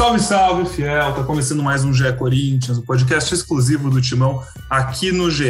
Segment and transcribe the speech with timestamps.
[0.00, 1.12] Salve, salve, fiel!
[1.12, 5.44] Tá começando mais um GE Corinthians, um podcast exclusivo do Timão aqui no GE.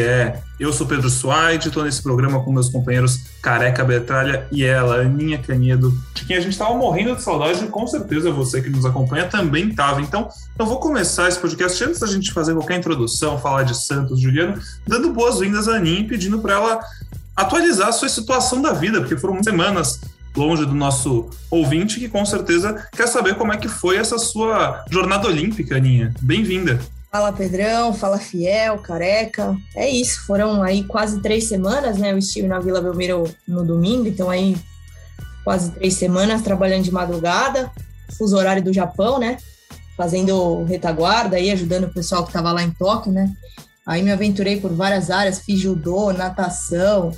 [0.58, 5.38] Eu sou Pedro Suaide, estou nesse programa com meus companheiros Careca Betralha e ela, Aninha
[5.38, 8.84] Canedo, de quem a gente estava morrendo de saudade e com certeza você que nos
[8.84, 10.02] acompanha também estava.
[10.02, 10.28] Então,
[10.58, 14.60] eu vou começar esse podcast antes da gente fazer qualquer introdução, falar de Santos, Juliano,
[14.84, 16.80] dando boas-vindas à Aninha e pedindo para ela
[17.36, 20.00] atualizar a sua situação da vida, porque foram semanas
[20.36, 24.84] longe do nosso ouvinte que com certeza quer saber como é que foi essa sua
[24.90, 26.14] jornada olímpica, Aninha.
[26.20, 26.80] Bem-vinda.
[27.10, 29.56] Fala Pedrão, fala Fiel, Careca.
[29.74, 32.12] É isso, foram aí quase três semanas, né?
[32.12, 34.56] Eu estive na Vila Belmiro no domingo, então aí
[35.42, 37.70] quase três semanas trabalhando de madrugada,
[38.16, 39.38] fuso horário do Japão, né?
[39.96, 43.32] Fazendo retaguarda aí, ajudando o pessoal que estava lá em Tóquio, né?
[43.84, 47.12] Aí me aventurei por várias áreas, fiz judô, natação,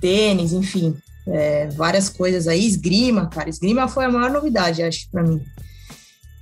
[0.00, 5.22] tênis, enfim, é, várias coisas aí, esgrima, cara, esgrima foi a maior novidade, acho, para
[5.22, 5.42] mim.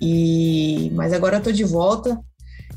[0.01, 2.19] E, mas agora eu tô de volta,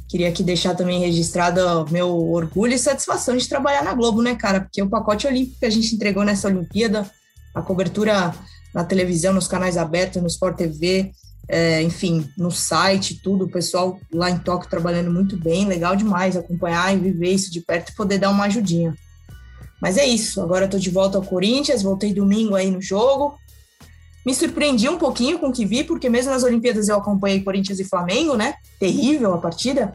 [0.09, 4.61] queria aqui deixar também registrado meu orgulho e satisfação de trabalhar na Globo, né, cara,
[4.61, 7.09] porque o pacote olímpico que a gente entregou nessa Olimpíada,
[7.53, 8.33] a cobertura
[8.73, 11.11] na televisão, nos canais abertos, no Sport TV,
[11.47, 16.37] é, enfim, no site, tudo, o pessoal lá em Tóquio trabalhando muito bem, legal demais
[16.37, 18.95] acompanhar e viver isso de perto e poder dar uma ajudinha.
[19.81, 23.35] Mas é isso, agora eu tô de volta ao Corinthians, voltei domingo aí no jogo.
[24.23, 27.79] Me surpreendi um pouquinho com o que vi, porque mesmo nas Olimpíadas eu acompanhei Corinthians
[27.79, 28.53] e Flamengo, né?
[28.79, 29.93] Terrível a partida.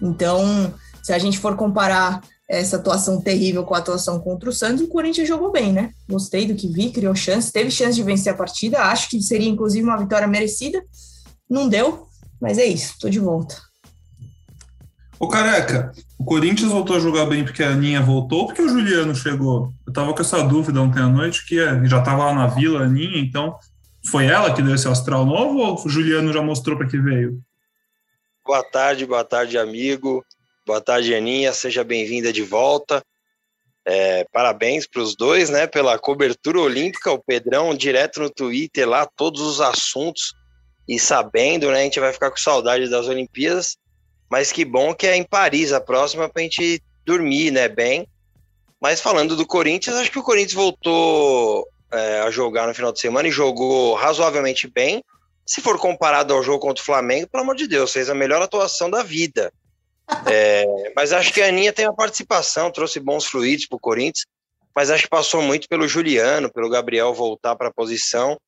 [0.00, 4.82] Então, se a gente for comparar essa atuação terrível com a atuação contra o Santos,
[4.82, 5.90] o Corinthians jogou bem, né?
[6.08, 8.80] Gostei do que vi, criou chance, teve chance de vencer a partida.
[8.84, 10.82] Acho que seria inclusive uma vitória merecida.
[11.48, 12.06] Não deu,
[12.40, 13.69] mas é isso, tô de volta.
[15.20, 18.68] Ô careca, o Corinthians voltou a jogar bem porque a Aninha voltou ou porque o
[18.70, 19.70] Juliano chegou?
[19.86, 22.80] Eu tava com essa dúvida ontem à noite, que é, já tava lá na vila,
[22.80, 23.58] a Aninha, então
[24.10, 27.38] foi ela que deu esse astral novo ou o Juliano já mostrou para que veio?
[28.46, 30.24] Boa tarde, boa tarde, amigo.
[30.66, 31.52] Boa tarde, Aninha.
[31.52, 33.04] Seja bem-vinda de volta.
[33.84, 37.12] É, parabéns para os dois, né, pela cobertura olímpica.
[37.12, 40.32] O Pedrão, direto no Twitter, lá, todos os assuntos
[40.88, 43.76] e sabendo, né, a gente vai ficar com saudade das Olimpíadas.
[44.30, 48.06] Mas que bom que é em Paris a próxima para a gente dormir, né, bem.
[48.80, 53.00] Mas falando do Corinthians, acho que o Corinthians voltou é, a jogar no final de
[53.00, 55.02] semana e jogou razoavelmente bem.
[55.44, 58.40] Se for comparado ao jogo contra o Flamengo, pelo amor de Deus, fez a melhor
[58.40, 59.52] atuação da vida.
[60.26, 60.64] É,
[60.94, 64.26] mas acho que a Aninha tem a participação, trouxe bons fluidos para o Corinthians,
[64.74, 68.38] mas acho que passou muito pelo Juliano, pelo Gabriel voltar para a posição.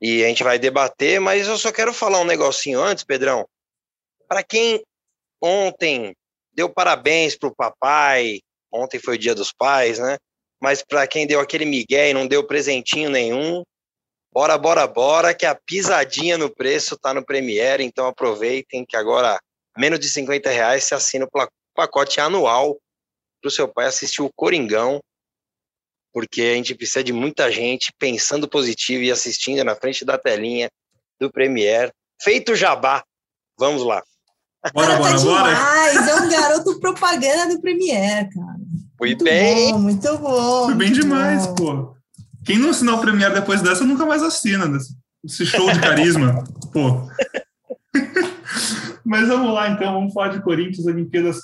[0.00, 3.46] E a gente vai debater, mas eu só quero falar um negocinho antes, Pedrão.
[4.28, 4.82] Para quem
[5.40, 6.14] ontem
[6.52, 8.40] deu parabéns para o papai.
[8.72, 10.16] Ontem foi o dia dos pais, né?
[10.60, 13.62] Mas para quem deu aquele migué e não deu presentinho nenhum,
[14.32, 19.38] bora, bora, bora, que a pisadinha no preço tá no Premiere, então aproveitem que agora
[19.76, 22.78] menos de 50 reais se assina o pacote anual
[23.40, 25.00] para o seu pai assistir o Coringão,
[26.12, 30.70] porque a gente precisa de muita gente pensando positivo e assistindo na frente da telinha
[31.20, 31.92] do Premiere.
[32.20, 33.04] Feito jabá,
[33.58, 34.02] vamos lá.
[34.72, 35.54] Bora, bora, tá bora.
[35.54, 36.08] Demais.
[36.08, 38.56] É um garoto propaganda do Premiere, cara.
[38.98, 39.72] Fui muito bem.
[39.72, 40.64] Bom, muito bom.
[40.66, 41.54] Foi bem demais, bom.
[41.54, 41.96] pô.
[42.44, 44.66] Quem não assinar o Premiere depois dessa nunca mais assina.
[45.24, 47.08] Esse show de carisma, pô.
[49.04, 49.92] Mas vamos lá, então.
[49.94, 50.86] Vamos falar de Corinthians.
[50.86, 51.38] As Olimpíadas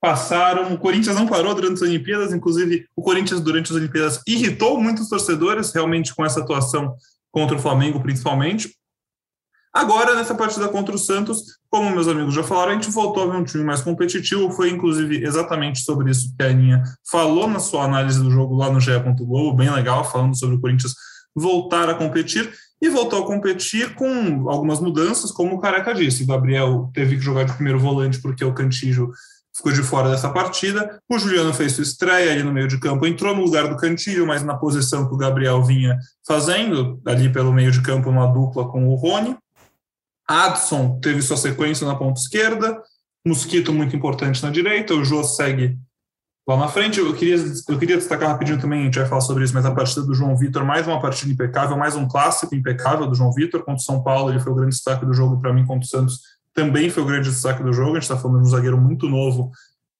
[0.00, 0.72] passaram.
[0.72, 2.32] O Corinthians não parou durante as Olimpíadas.
[2.32, 6.94] Inclusive, o Corinthians, durante as Olimpíadas, irritou muitos torcedores, realmente, com essa atuação
[7.30, 8.74] contra o Flamengo, principalmente.
[9.72, 13.32] Agora, nessa partida contra o Santos, como meus amigos já falaram, a gente voltou a
[13.32, 14.50] ver um time mais competitivo.
[14.50, 18.70] Foi, inclusive, exatamente sobre isso que a Aninha falou na sua análise do jogo lá
[18.70, 18.92] no GE.
[19.56, 20.94] Bem legal, falando sobre o Corinthians
[21.34, 22.52] voltar a competir.
[22.82, 26.24] E voltou a competir com algumas mudanças, como o Careca disse.
[26.24, 29.10] O Gabriel teve que jogar de primeiro volante porque o Cantijo
[29.56, 31.00] ficou de fora dessa partida.
[31.08, 34.26] O Juliano fez sua estreia ali no meio de campo, entrou no lugar do Cantilho,
[34.26, 35.96] mas na posição que o Gabriel vinha
[36.26, 39.38] fazendo, ali pelo meio de campo, uma dupla com o Rony.
[40.32, 42.80] Adson teve sua sequência na ponta esquerda,
[43.26, 45.78] Mosquito muito importante na direita, o Jô segue
[46.46, 46.98] lá na frente.
[46.98, 49.70] Eu queria, eu queria destacar rapidinho também, a gente vai falar sobre isso, mas a
[49.70, 53.60] partida do João Vitor, mais uma partida impecável, mais um clássico impecável do João Vitor
[53.60, 55.88] contra o São Paulo, ele foi o grande destaque do jogo para mim contra o
[55.88, 56.20] Santos,
[56.52, 57.92] também foi o grande destaque do jogo.
[57.92, 59.50] A gente está falando de um zagueiro muito novo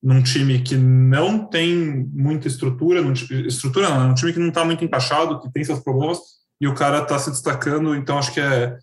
[0.03, 4.49] num time que não tem muita estrutura, num, estrutura não, é um time que não
[4.49, 6.19] está muito encaixado, que tem seus problemas,
[6.61, 8.77] e o cara está se destacando, então acho que é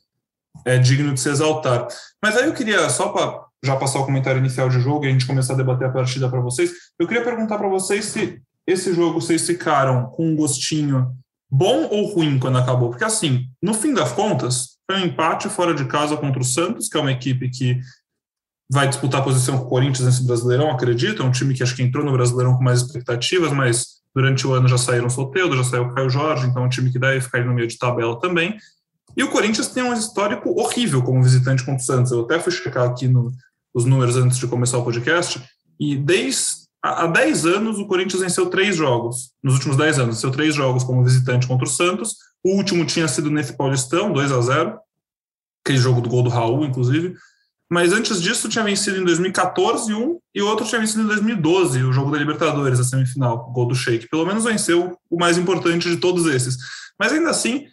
[0.66, 1.88] é digno de se exaltar.
[2.24, 5.12] Mas aí eu queria, só para já passar o comentário inicial de jogo e a
[5.12, 8.94] gente começar a debater a partida para vocês, eu queria perguntar para vocês se esse
[8.94, 11.14] jogo vocês ficaram com um gostinho
[11.50, 12.90] bom ou ruim quando acabou.
[12.90, 16.88] Porque, assim, no fim das contas, foi um empate fora de casa contra o Santos,
[16.88, 17.80] que é uma equipe que
[18.72, 21.24] vai disputar a posição com o Corinthians nesse Brasileirão, acredito.
[21.24, 24.54] É um time que acho que entrou no Brasileirão com mais expectativas, mas durante o
[24.54, 27.00] ano já saíram o Soteldo, já saiu o Caio Jorge, então é um time que
[27.00, 28.58] deve ficar no meio de tabela também.
[29.20, 32.10] E o Corinthians tem um histórico horrível como visitante contra o Santos.
[32.10, 33.34] Eu até fui checar aqui no,
[33.74, 35.44] os números antes de começar o podcast,
[35.78, 40.32] e desde há 10 anos o Corinthians venceu três jogos, nos últimos 10 anos, venceu
[40.32, 44.40] três jogos como visitante contra o Santos, o último tinha sido nesse Paulistão, 2 a
[44.40, 44.80] 0
[45.66, 47.14] aquele jogo do gol do Raul, inclusive,
[47.70, 51.92] mas antes disso tinha vencido em 2014 um e outro tinha vencido em 2012, o
[51.92, 54.08] jogo da Libertadores, a semifinal, o gol do Sheik.
[54.08, 56.56] Pelo menos venceu o mais importante de todos esses.
[56.98, 57.68] Mas ainda assim,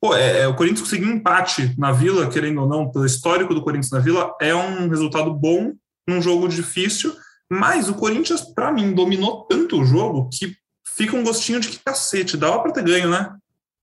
[0.00, 3.54] pô, é, é, o Corinthians conseguir um empate na Vila, querendo ou não, pelo histórico
[3.54, 5.72] do Corinthians na Vila, é um resultado bom
[6.08, 7.14] num jogo difícil,
[7.50, 10.56] mas o Corinthians, para mim, dominou tanto o jogo que
[10.86, 13.34] fica um gostinho de que cacete, dava para ter ganho, né?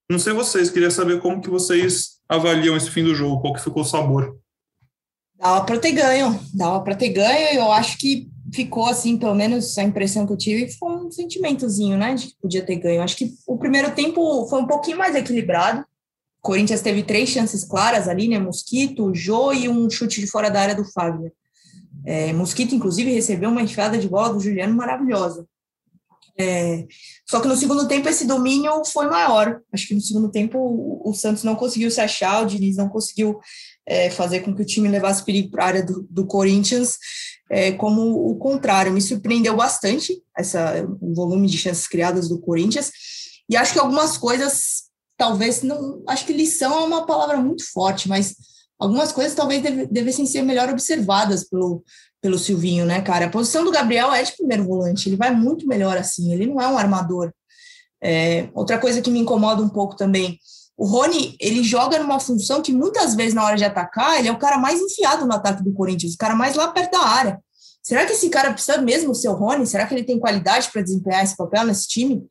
[0.09, 3.63] Não sei vocês, queria saber como que vocês avaliam esse fim do jogo, qual que
[3.63, 4.37] ficou o sabor.
[5.37, 9.77] Dava para ter ganho, dava para ter ganho, eu acho que ficou assim, pelo menos
[9.77, 13.01] a impressão que eu tive foi um sentimentozinho, né, de que podia ter ganho.
[13.01, 15.85] Acho que o primeiro tempo foi um pouquinho mais equilibrado.
[16.41, 20.61] Corinthians teve três chances claras ali, né, Mosquito, Jô e um chute de fora da
[20.61, 21.31] área do Fagner.
[22.05, 25.45] É, Mosquito, inclusive, recebeu uma enfiada de bola do Juliano maravilhosa.
[26.39, 26.85] É,
[27.25, 29.59] só que no segundo tempo esse domínio foi maior.
[29.73, 32.87] Acho que no segundo tempo o, o Santos não conseguiu se achar, o Diniz não
[32.87, 33.39] conseguiu
[33.87, 36.97] é, fazer com que o time levasse perigo para a área do, do Corinthians,
[37.49, 38.93] é, como o contrário.
[38.93, 42.91] Me surpreendeu bastante essa, o volume de chances criadas do Corinthians.
[43.49, 44.76] E acho que algumas coisas,
[45.17, 46.01] talvez não.
[46.07, 48.35] Acho que lição é uma palavra muito forte, mas
[48.79, 51.83] algumas coisas talvez deve, devessem ser melhor observadas pelo,
[52.21, 53.25] pelo Silvinho, né, cara?
[53.25, 56.61] A posição do Gabriel é de primeiro volante, ele vai muito melhor assim, ele não
[56.61, 57.33] é um armador.
[58.01, 60.39] É, outra coisa que me incomoda um pouco também
[60.77, 64.31] o Rony, ele joga numa função que muitas vezes na hora de atacar, ele é
[64.31, 67.41] o cara mais enfiado no ataque do Corinthians, o cara mais lá perto da área.
[67.81, 69.65] Será que esse cara precisa mesmo ser o Rony?
[69.65, 72.23] Será que ele tem qualidade para desempenhar esse papel nesse time?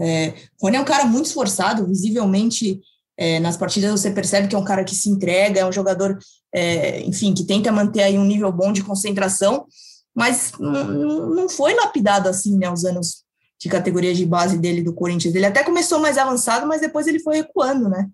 [0.00, 2.80] É, Rony é um cara muito esforçado, visivelmente
[3.16, 6.18] é, nas partidas você percebe que é um cara que se entrega, é um jogador,
[6.52, 9.66] é, enfim, que tenta manter aí um nível bom de concentração,
[10.14, 13.24] mas não foi lapidado assim, né, os anos
[13.60, 15.34] de categoria de base dele do Corinthians.
[15.34, 18.08] Ele até começou mais avançado, mas depois ele foi recuando, né?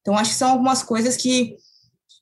[0.00, 1.56] Então acho que são algumas coisas que,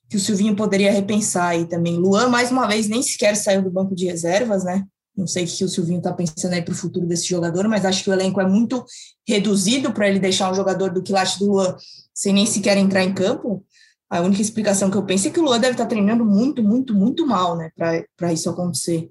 [0.09, 1.95] que o Silvinho poderia repensar aí também.
[1.97, 4.83] Luan, mais uma vez, nem sequer saiu do banco de reservas, né?
[5.17, 7.85] Não sei o que o Silvinho está pensando aí para o futuro desse jogador, mas
[7.85, 8.83] acho que o elenco é muito
[9.25, 11.75] reduzido para ele deixar um jogador do quilate do Luan
[12.13, 13.63] sem nem sequer entrar em campo.
[14.09, 16.61] A única explicação que eu penso é que o Luan deve estar tá treinando muito,
[16.61, 17.71] muito, muito mal, né,
[18.17, 19.09] para isso acontecer.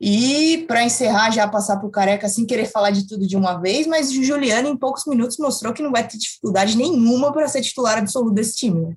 [0.00, 3.56] E para encerrar, já passar para o Careca sem querer falar de tudo de uma
[3.58, 7.48] vez, mas o Juliano, em poucos minutos, mostrou que não vai ter dificuldade nenhuma para
[7.48, 8.80] ser titular absoluto desse time.
[8.80, 8.94] Né?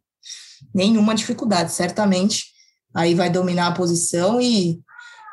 [0.73, 2.45] Nenhuma dificuldade, certamente.
[2.93, 4.81] Aí vai dominar a posição e,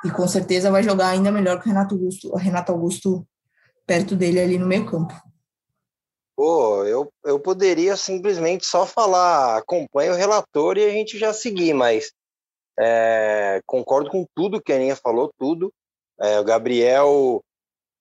[0.05, 3.27] e com certeza vai jogar ainda melhor que o Renato Augusto, Renato Augusto
[3.87, 5.15] perto dele ali no meio campo.
[6.37, 11.73] Pô, eu, eu poderia simplesmente só falar, acompanha o relator e a gente já seguir,
[11.73, 12.13] mas
[12.79, 15.73] é, concordo com tudo que a Aninha falou, tudo.
[16.21, 17.41] É, o Gabriel.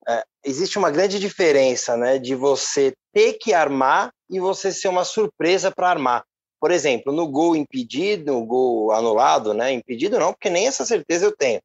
[0.07, 5.05] É, existe uma grande diferença né, de você ter que armar e você ser uma
[5.05, 6.25] surpresa para armar.
[6.59, 9.71] Por exemplo, no gol impedido, no gol anulado, né?
[9.71, 11.61] Impedido não, porque nem essa certeza eu tenho.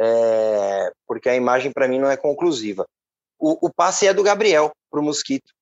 [0.00, 2.86] É, porque a imagem para mim não é conclusiva.
[3.38, 5.52] O, o passe é do Gabriel para o Mosquito.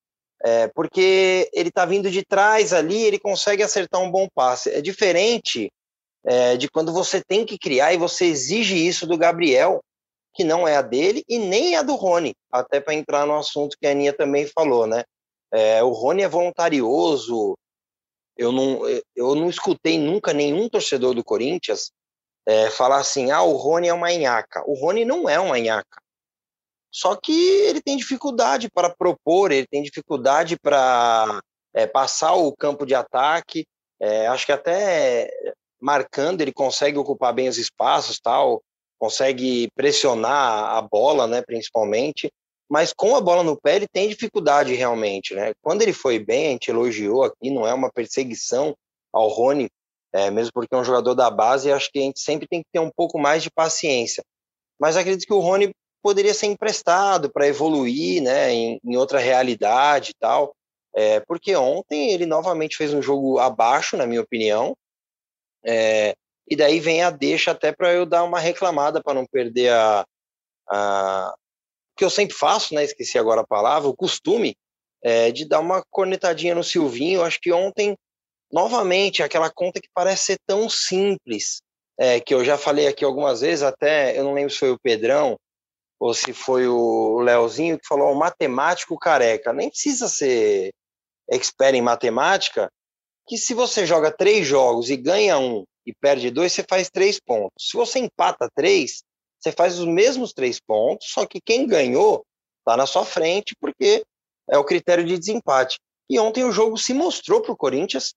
[0.45, 4.71] É, porque ele está vindo de trás ali, ele consegue acertar um bom passe.
[4.71, 5.71] É diferente
[6.25, 9.81] é, de quando você tem que criar e você exige isso do Gabriel,
[10.35, 13.77] que não é a dele e nem a do Rony, até para entrar no assunto
[13.79, 15.05] que a Aninha também falou, né?
[15.53, 17.57] É, o Rony é voluntarioso.
[18.37, 18.81] Eu não,
[19.15, 21.93] eu não escutei nunca nenhum torcedor do Corinthians
[22.47, 24.63] é, falar assim: ah, o Rony é uma nhaca.
[24.67, 26.01] O Rony não é uma nhaca.
[26.91, 31.41] Só que ele tem dificuldade para propor, ele tem dificuldade para
[31.75, 33.67] é, passar o campo de ataque.
[33.99, 35.31] É, acho que até
[35.81, 38.63] marcando, ele consegue ocupar bem os espaços, tal,
[38.99, 42.31] consegue pressionar a bola, né, principalmente,
[42.71, 45.53] mas com a bola no pé ele tem dificuldade realmente, né?
[45.61, 48.77] Quando ele foi bem, a gente elogiou aqui, não é uma perseguição
[49.13, 49.69] ao Rony,
[50.13, 52.69] é, mesmo porque é um jogador da base, acho que a gente sempre tem que
[52.73, 54.23] ter um pouco mais de paciência.
[54.79, 60.11] Mas acredito que o Rony poderia ser emprestado para evoluir, né, em, em, outra realidade
[60.11, 60.55] e tal,
[60.95, 64.77] é, porque ontem ele novamente fez um jogo abaixo, na minha opinião,
[65.65, 66.15] é,
[66.49, 70.05] e daí vem a deixa até para eu dar uma reclamada para não perder a,
[70.69, 71.35] a
[71.97, 72.83] que eu sempre faço, né?
[72.85, 74.57] Esqueci agora a palavra, o costume
[75.03, 77.23] é, de dar uma cornetadinha no Silvinho.
[77.23, 77.97] Acho que ontem
[78.53, 81.63] novamente, aquela conta que parece ser tão simples,
[81.99, 84.79] é, que eu já falei aqui algumas vezes, até eu não lembro se foi o
[84.79, 85.37] Pedrão
[85.99, 89.53] ou se foi o Leozinho que falou, o matemático careca.
[89.53, 90.73] Nem precisa ser
[91.31, 92.69] expert em matemática,
[93.29, 97.21] que se você joga três jogos e ganha um e perde dois, você faz três
[97.21, 97.69] pontos.
[97.71, 99.03] Se você empata três,
[99.39, 102.25] você faz os mesmos três pontos, só que quem ganhou
[102.59, 104.05] está na sua frente, porque
[104.51, 105.79] é o critério de desempate.
[106.11, 108.13] E ontem o jogo se mostrou para o Corinthians,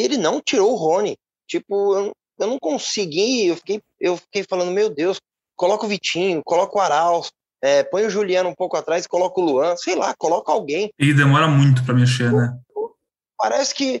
[0.00, 1.16] ele não tirou o Rony.
[1.46, 5.18] Tipo, eu, eu não consegui, eu fiquei, eu fiquei falando, meu Deus,
[5.56, 7.30] coloca o Vitinho, coloca o Arauz,
[7.62, 10.90] é, põe o Juliano um pouco atrás, coloca o Luan, sei lá, coloca alguém.
[10.98, 12.56] E demora muito para mexer, né?
[13.36, 14.00] Parece que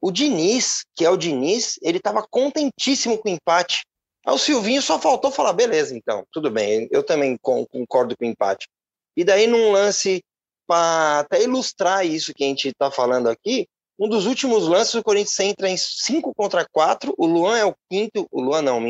[0.00, 3.82] o Diniz, que é o Diniz, ele estava contentíssimo com o empate.
[4.26, 8.28] Aí o Silvinho só faltou falar, beleza, então, tudo bem, eu também concordo com o
[8.28, 8.68] empate.
[9.16, 10.22] E daí, num lance,
[10.66, 13.66] para até ilustrar isso que a gente está falando aqui,
[14.04, 17.74] um dos últimos lances, o Corinthians entra em 5 contra 4, o Luan é o
[17.88, 18.80] quinto, o Luan não,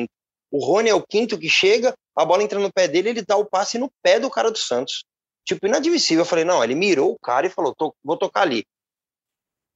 [0.50, 3.36] o Rony é o quinto que chega, a bola entra no pé dele, ele dá
[3.36, 5.04] o passe no pé do cara do Santos.
[5.44, 6.22] Tipo, inadmissível.
[6.22, 8.64] Eu falei, não, ele mirou o cara e falou, vou tocar ali.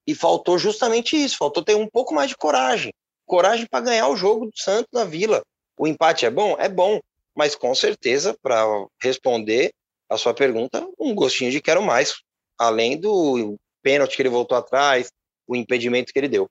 [0.07, 2.93] E faltou justamente isso, faltou ter um pouco mais de coragem.
[3.27, 5.43] Coragem para ganhar o jogo do Santos na Vila.
[5.79, 6.57] O empate é bom?
[6.59, 6.99] É bom,
[7.37, 8.65] mas com certeza, para
[9.03, 9.71] responder
[10.09, 12.15] a sua pergunta, um gostinho de quero mais,
[12.59, 15.11] além do pênalti que ele voltou atrás,
[15.47, 16.45] o impedimento que ele deu.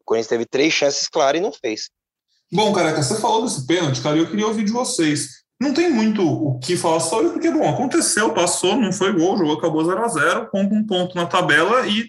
[0.00, 1.90] O Corinthians teve três chances claras e não fez.
[2.50, 5.42] Bom, careca, você falou desse pênalti, cara, e eu queria ouvir de vocês.
[5.60, 9.38] Não tem muito o que falar sobre, porque, bom, aconteceu, passou, não foi gol, o
[9.38, 12.08] jogo acabou 0 a 0 com um ponto na tabela e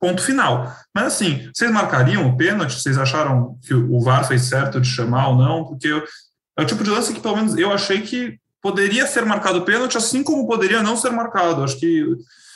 [0.00, 0.72] ponto final.
[0.94, 2.74] Mas assim, vocês marcariam o pênalti?
[2.74, 5.64] Vocês acharam que o VAR fez certo de chamar ou não?
[5.64, 5.88] Porque
[6.56, 9.96] é o tipo de lance que, pelo menos, eu achei que poderia ser marcado pênalti,
[9.96, 11.62] assim como poderia não ser marcado.
[11.62, 12.04] Acho que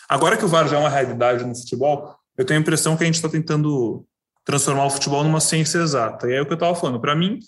[0.09, 3.03] agora que o VAR já é uma realidade no futebol, eu tenho a impressão que
[3.03, 4.05] a gente está tentando
[4.45, 6.29] transformar o futebol numa ciência exata.
[6.29, 7.01] E é o que eu estava falando.
[7.01, 7.39] Para mim,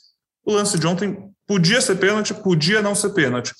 [0.44, 3.52] o lance de ontem podia ser pênalti, podia não ser pênalti.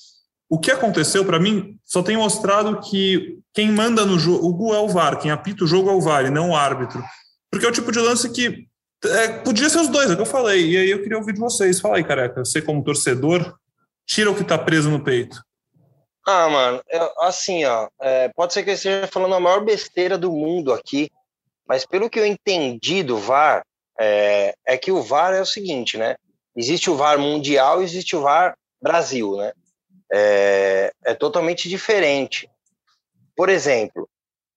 [0.49, 4.87] O que aconteceu, para mim, só tem mostrado que quem manda no jogo é o
[4.87, 7.03] VAR, quem apita o jogo é o VAR e não o árbitro.
[7.51, 8.67] Porque é o tipo de lance que
[9.03, 10.71] é, podia ser os dois, é o que eu falei.
[10.71, 11.79] E aí eu queria ouvir de vocês.
[11.79, 13.55] Fala aí, careca, você como torcedor,
[14.05, 15.41] tira o que tá preso no peito.
[16.25, 20.17] Ah, mano, eu, assim, ó, é, pode ser que eu esteja falando a maior besteira
[20.17, 21.09] do mundo aqui,
[21.67, 23.63] mas pelo que eu entendi do VAR,
[23.99, 26.15] é, é que o VAR é o seguinte, né?
[26.55, 29.51] Existe o VAR mundial e existe o VAR Brasil, né?
[30.11, 32.49] é, é totalmente diferente.
[33.35, 34.07] Por exemplo,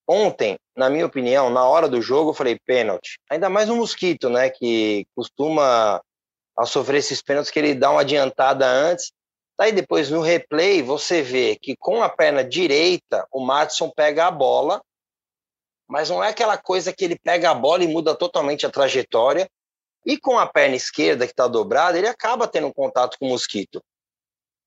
[0.06, 3.18] ontem, na minha opinião, na hora do jogo, eu falei pênalti.
[3.30, 4.50] Ainda mais no Mosquito, né?
[4.50, 6.00] Que costuma
[6.64, 9.12] sofrer esses pênaltis que ele dá uma adiantada antes.
[9.60, 14.30] Aí depois no replay você vê que com a perna direita o Matson pega a
[14.30, 14.80] bola,
[15.88, 19.48] mas não é aquela coisa que ele pega a bola e muda totalmente a trajetória.
[20.06, 23.82] E com a perna esquerda que está dobrada, ele acaba tendo contato com o Mosquito.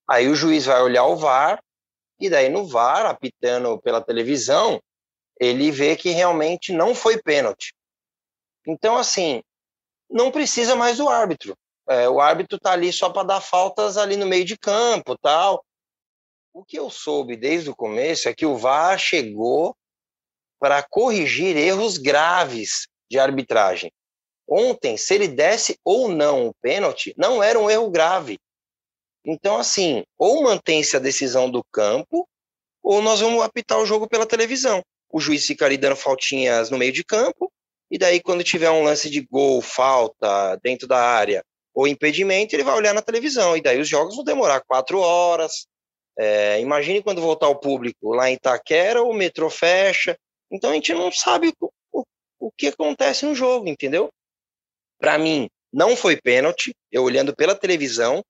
[0.07, 1.63] Aí o juiz vai olhar o VAR,
[2.19, 4.81] e daí no VAR, apitando pela televisão,
[5.39, 7.73] ele vê que realmente não foi pênalti.
[8.67, 9.41] Então, assim,
[10.09, 11.57] não precisa mais do árbitro.
[11.91, 15.61] É, o árbitro está ali só para dar faltas ali no meio de campo tal.
[16.53, 19.75] O que eu soube desde o começo é que o VAR chegou
[20.57, 23.91] para corrigir erros graves de arbitragem.
[24.47, 28.39] Ontem, se ele desse ou não o pênalti, não era um erro grave.
[29.25, 32.25] Então, assim, ou mantém-se a decisão do campo,
[32.81, 34.81] ou nós vamos apitar o jogo pela televisão.
[35.09, 37.51] O juiz ficaria dando faltinhas no meio de campo,
[37.89, 42.63] e daí, quando tiver um lance de gol, falta dentro da área ou impedimento, ele
[42.63, 43.55] vai olhar na televisão.
[43.55, 45.67] E daí os jogos vão demorar quatro horas.
[46.17, 50.17] É, imagine quando voltar o público lá em Itaquera, o metrô fecha.
[50.51, 52.03] Então a gente não sabe o, o,
[52.39, 54.09] o que acontece no jogo, entendeu?
[54.99, 58.23] Para mim, não foi pênalti, eu olhando pela televisão,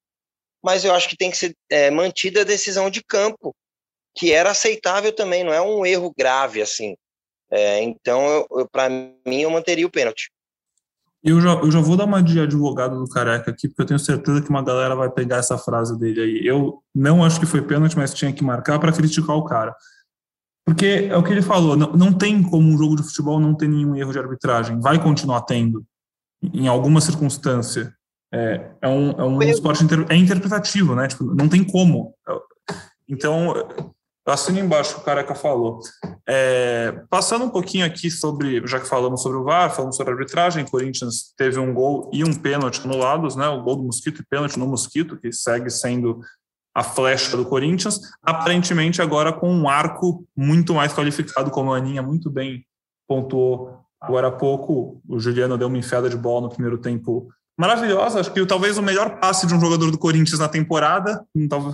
[0.63, 3.55] mas eu acho que tem que ser é, mantida a decisão de campo,
[4.15, 6.95] que era aceitável também, não é um erro grave assim.
[7.49, 10.31] É, então, para mim, eu manteria o pênalti.
[11.23, 13.99] Eu já, eu já vou dar uma de advogado do Careca aqui, porque eu tenho
[13.99, 16.41] certeza que uma galera vai pegar essa frase dele aí.
[16.43, 19.75] Eu não acho que foi pênalti, mas tinha que marcar para criticar o cara.
[20.65, 23.53] Porque é o que ele falou, não, não tem como um jogo de futebol não
[23.53, 24.79] ter nenhum erro de arbitragem.
[24.79, 25.85] Vai continuar tendo,
[26.41, 27.93] em alguma circunstância.
[28.33, 31.07] É, é um, é um esporte inter, é interpretativo, né?
[31.07, 32.15] Tipo, não tem como.
[33.07, 33.53] Então,
[34.25, 35.79] eu embaixo o que o Careca falou.
[36.27, 40.15] É, passando um pouquinho aqui sobre, já que falamos sobre o VAR, falamos sobre a
[40.15, 43.47] arbitragem, Corinthians teve um gol e um pênalti anulados, né?
[43.47, 46.21] O gol do Mosquito e pênalti no Mosquito, que segue sendo
[46.73, 52.01] a flecha do Corinthians, aparentemente agora com um arco muito mais qualificado, como a Aninha
[52.01, 52.65] muito bem
[53.07, 57.29] pontuou Agora há pouco, o Juliano deu uma enfiada de bola no primeiro tempo
[57.61, 58.19] maravilhosa.
[58.19, 61.23] Acho que talvez o melhor passe de um jogador do Corinthians na temporada,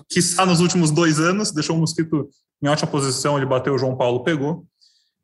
[0.09, 1.51] que está nos últimos dois anos.
[1.51, 2.27] Deixou o Mosquito
[2.61, 4.65] em ótima posição, ele bateu, o João Paulo pegou.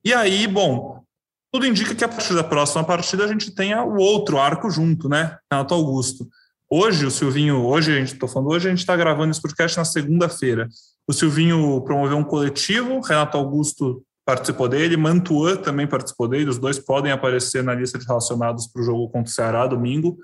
[0.06, 1.04] E aí, bom,
[1.52, 5.10] tudo indica que a partir da próxima partida a gente tenha o outro arco junto,
[5.10, 5.38] né?
[5.52, 6.30] Renato Augusto.
[6.70, 9.78] Hoje, o Silvinho, hoje a gente está falando, hoje a gente está gravando esse podcast
[9.78, 10.70] na segunda-feira.
[11.06, 16.80] O Silvinho promoveu um coletivo, Renato Augusto participou dele, Mantuan também participou dele, os dois
[16.80, 20.18] podem aparecer na lista de relacionados para o jogo contra o Ceará domingo,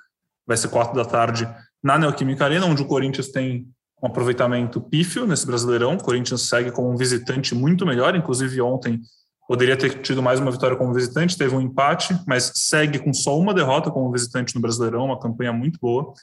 [0.49, 1.47] vai ser quatro da tarde
[1.81, 3.67] na Neoquímica Arena, onde o Corinthians tem
[4.01, 8.99] um aproveitamento pífio nesse Brasileirão, o Corinthians segue como um visitante muito melhor, inclusive ontem
[9.47, 13.37] poderia ter tido mais uma vitória como visitante, teve um empate, mas segue com só
[13.37, 16.13] uma derrota como visitante no Brasileirão, uma campanha muito boa.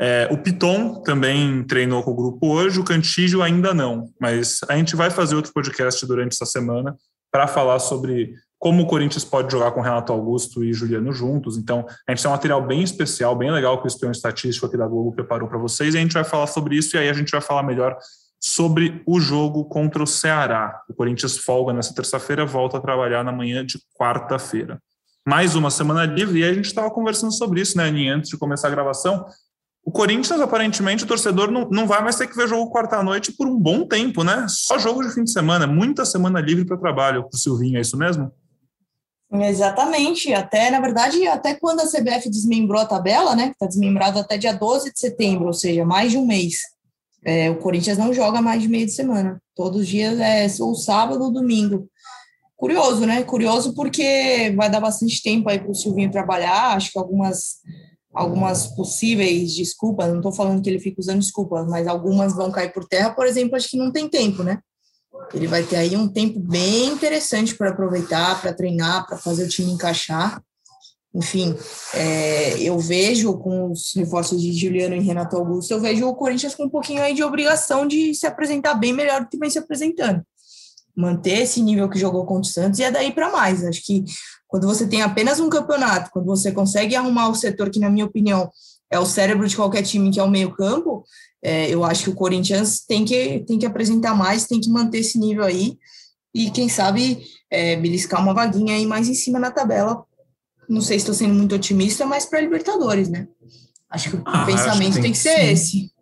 [0.00, 4.76] É, o Piton também treinou com o grupo hoje, o Cantígio ainda não, mas a
[4.76, 6.96] gente vai fazer outro podcast durante essa semana
[7.30, 11.58] para falar sobre como o Corinthians pode jogar com Renato Augusto e Juliano juntos.
[11.58, 14.76] Então, a gente tem um material bem especial, bem legal que o espião estatístico aqui
[14.76, 17.12] da Globo preparou para vocês, e a gente vai falar sobre isso, e aí a
[17.12, 17.96] gente vai falar melhor
[18.40, 20.80] sobre o jogo contra o Ceará.
[20.88, 24.80] O Corinthians folga nessa terça-feira, volta a trabalhar na manhã de quarta-feira.
[25.26, 28.38] Mais uma semana livre, e a gente estava conversando sobre isso, né, Aninha, antes de
[28.38, 29.26] começar a gravação.
[29.84, 33.46] O Corinthians, aparentemente, o torcedor não, não vai mais ter que ver jogo quarta-noite por
[33.46, 34.46] um bom tempo, né?
[34.48, 37.96] Só jogo de fim de semana, muita semana livre para trabalho o Silvinho, é isso
[37.96, 38.32] mesmo?
[39.32, 43.48] Exatamente, até, na verdade, até quando a CBF desmembrou a tabela, né?
[43.48, 46.58] Está desmembrado até dia 12 de setembro, ou seja, mais de um mês.
[47.24, 49.42] É, o Corinthians não joga mais de meio de semana.
[49.54, 51.88] Todos os dias é ou sábado ou domingo.
[52.56, 53.24] Curioso, né?
[53.24, 56.76] Curioso porque vai dar bastante tempo aí para o Silvinho trabalhar.
[56.76, 57.56] Acho que algumas
[58.16, 62.72] algumas possíveis desculpas, não estou falando que ele fica usando desculpas, mas algumas vão cair
[62.72, 64.58] por terra, por exemplo, acho que não tem tempo, né?
[65.34, 69.48] Ele vai ter aí um tempo bem interessante para aproveitar, para treinar, para fazer o
[69.48, 70.42] time encaixar.
[71.14, 71.56] Enfim,
[71.94, 76.54] é, eu vejo com os reforços de Juliano e Renato Augusto, eu vejo o Corinthians
[76.54, 79.58] com um pouquinho aí de obrigação de se apresentar bem melhor do que vem se
[79.58, 80.22] apresentando.
[80.94, 83.64] Manter esse nível que jogou contra o Santos e é daí para mais.
[83.64, 84.04] Acho que
[84.46, 88.04] quando você tem apenas um campeonato, quando você consegue arrumar o setor que, na minha
[88.04, 88.50] opinião,
[88.90, 91.04] é o cérebro de qualquer time, que é o meio-campo,
[91.42, 94.98] é, eu acho que o Corinthians tem que, tem que apresentar mais, tem que manter
[94.98, 95.76] esse nível aí
[96.34, 100.04] e, quem sabe, é, beliscar uma vaguinha aí mais em cima na tabela.
[100.68, 103.28] Não sei se estou sendo muito otimista, mas para Libertadores, né?
[103.88, 105.50] Acho que o ah, pensamento que tem, tem, que ser sim.
[105.52, 105.92] esse.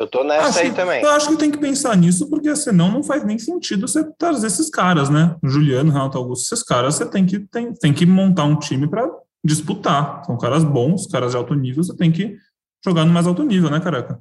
[0.00, 1.02] Eu tô nessa acho, aí também.
[1.02, 4.46] Eu acho que tem que pensar nisso, porque senão não faz nem sentido você trazer
[4.46, 5.36] esses caras, né?
[5.44, 9.06] Juliano, Renato Augusto, esses caras você tem que, tem, tem que montar um time para
[9.46, 10.24] disputar.
[10.24, 12.36] São caras bons, caras de alto nível, você tem que
[12.84, 14.20] jogar no mais alto nível, né, careca?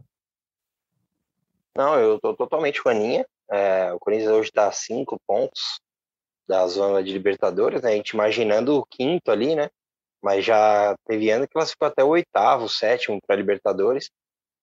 [1.76, 3.26] Não, eu tô totalmente com a Aninha.
[3.52, 5.80] É, o Corinthians hoje está a cinco pontos
[6.48, 7.92] da zona de Libertadores, né?
[7.92, 9.70] A gente imaginando o quinto ali, né?
[10.24, 14.10] Mas já teve ano que classificou até o oitavo, sétimo para Libertadores.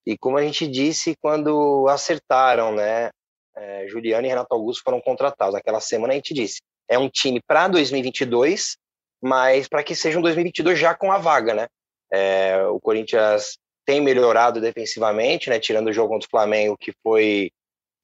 [0.07, 3.11] E como a gente disse quando acertaram, né?
[3.55, 5.55] É, Juliano e Renato Augusto foram contratados.
[5.55, 8.77] Naquela semana a gente disse: é um time para 2022,
[9.23, 11.69] mas para que seja um 2022 já com a vaga, né?
[12.13, 15.59] É, o Corinthians tem melhorado defensivamente, né?
[15.59, 17.51] Tirando o jogo contra o Flamengo, que foi.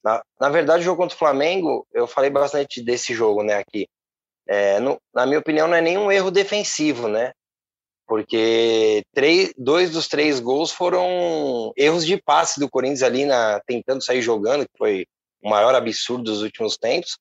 [0.03, 3.55] Na, na verdade, o jogo contra o Flamengo, eu falei bastante desse jogo, né?
[3.55, 3.87] Aqui.
[4.47, 7.33] É, no, na minha opinião, não é nenhum erro defensivo, né?
[8.09, 14.03] porque três, dois dos três gols foram erros de passe do Corinthians ali na tentando
[14.03, 15.05] sair jogando, que foi
[15.43, 17.19] o maior absurdo dos últimos tempos.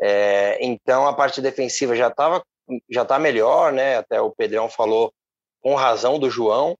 [0.00, 2.42] É, então a parte defensiva já estava
[2.90, 3.96] já tá melhor, né?
[3.98, 5.12] Até o Pedrão falou
[5.60, 6.76] com razão do João.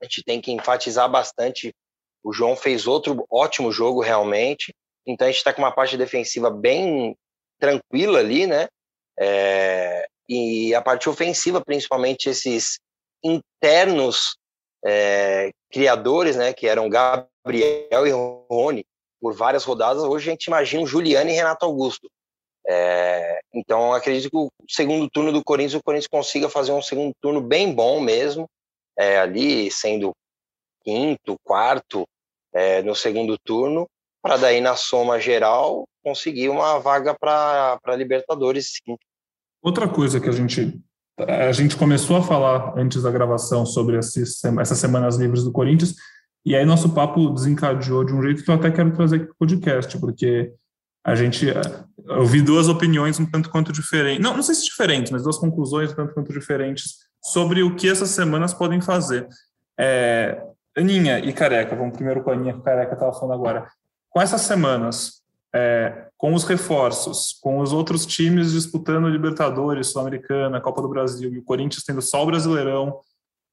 [0.00, 1.74] A gente tem que enfatizar bastante.
[2.22, 4.74] O João fez outro ótimo jogo realmente.
[5.06, 7.16] Então a gente está com uma parte defensiva bem
[7.58, 8.68] tranquila ali, né?
[9.18, 12.78] É, e a parte ofensiva, principalmente esses
[13.22, 14.36] internos
[14.84, 18.10] é, criadores, né, que eram Gabriel e
[18.50, 18.84] Rony,
[19.20, 22.10] por várias rodadas, hoje a gente imagina o Juliano e Renato Augusto.
[22.68, 27.12] É, então, acredito que o segundo turno do Corinthians, o Corinthians consiga fazer um segundo
[27.20, 28.48] turno bem bom mesmo,
[28.98, 30.12] é, ali sendo
[30.82, 32.04] quinto, quarto
[32.52, 33.86] é, no segundo turno,
[34.22, 38.72] para daí na soma geral conseguir uma vaga para Libertadores.
[38.84, 38.96] Sim.
[39.62, 40.80] Outra coisa que a gente
[41.18, 45.94] a gente começou a falar antes da gravação sobre essas semanas livres do Corinthians,
[46.44, 49.32] e aí nosso papo desencadeou de um jeito que eu até quero trazer aqui para
[49.32, 50.52] o podcast, porque
[51.06, 51.46] a gente
[52.08, 55.38] eu vi duas opiniões um tanto quanto diferentes, não, não sei se diferentes, mas duas
[55.38, 59.28] conclusões um tanto quanto diferentes sobre o que essas semanas podem fazer.
[59.78, 60.42] É,
[60.76, 63.68] Aninha e Careca, vamos primeiro com a Aninha, que o Careca estava falando agora.
[64.10, 65.22] Com essas semanas,
[65.54, 71.38] é, com os reforços, com os outros times disputando Libertadores, Sul-Americana, Copa do Brasil, e
[71.38, 73.00] o Corinthians tendo só o Brasileirão,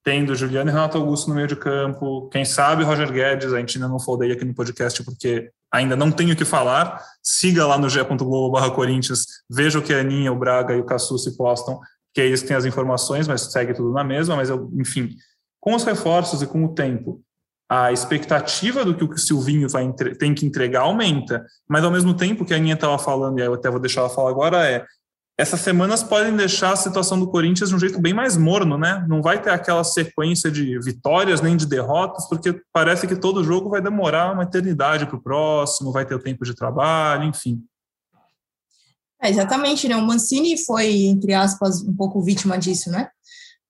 [0.03, 3.77] tendo Juliano e Renato Augusto no meio de campo, quem sabe Roger Guedes, a gente
[3.77, 7.77] ainda não falei aqui no podcast porque ainda não tenho o que falar, siga lá
[7.79, 11.79] no g.globo Corinthians, veja o que a Aninha, o Braga e o Cassu se postam,
[12.13, 15.15] que é eles têm as informações, mas segue tudo na mesma, mas eu, enfim,
[15.59, 17.21] com os reforços e com o tempo,
[17.67, 22.45] a expectativa do que o Silvinho vai tem que entregar aumenta, mas ao mesmo tempo
[22.45, 24.85] que a Aninha estava falando, e eu até vou deixar ela falar agora, é
[25.37, 29.03] essas semanas podem deixar a situação do Corinthians de um jeito bem mais morno, né?
[29.07, 33.69] Não vai ter aquela sequência de vitórias nem de derrotas, porque parece que todo jogo
[33.69, 37.63] vai demorar uma eternidade para o próximo, vai ter o tempo de trabalho, enfim.
[39.19, 39.95] É, exatamente, né?
[39.95, 43.09] O Mancini foi, entre aspas, um pouco vítima disso, né?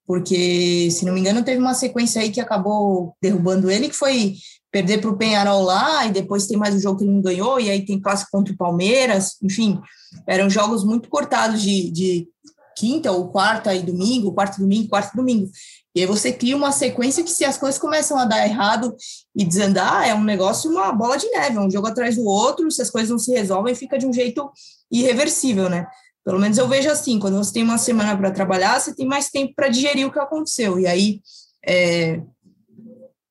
[0.05, 4.35] Porque, se não me engano, teve uma sequência aí que acabou derrubando ele, que foi
[4.73, 7.59] perder para o Penharol lá, e depois tem mais um jogo que ele não ganhou,
[7.59, 9.79] e aí tem clássico contra o Palmeiras, enfim,
[10.25, 12.27] eram jogos muito cortados de, de
[12.75, 15.47] quinta ou quarta e domingo, quarto domingo, quarto domingo.
[15.95, 18.95] E aí você cria uma sequência que se as coisas começam a dar errado
[19.35, 22.71] e desandar, é um negócio, uma bola de neve, é um jogo atrás do outro,
[22.71, 24.51] se as coisas não se resolvem, fica de um jeito
[24.91, 25.85] irreversível, né?
[26.25, 29.29] Pelo menos eu vejo assim, quando você tem uma semana para trabalhar, você tem mais
[29.29, 30.79] tempo para digerir o que aconteceu.
[30.79, 31.21] E aí,
[31.63, 32.19] é,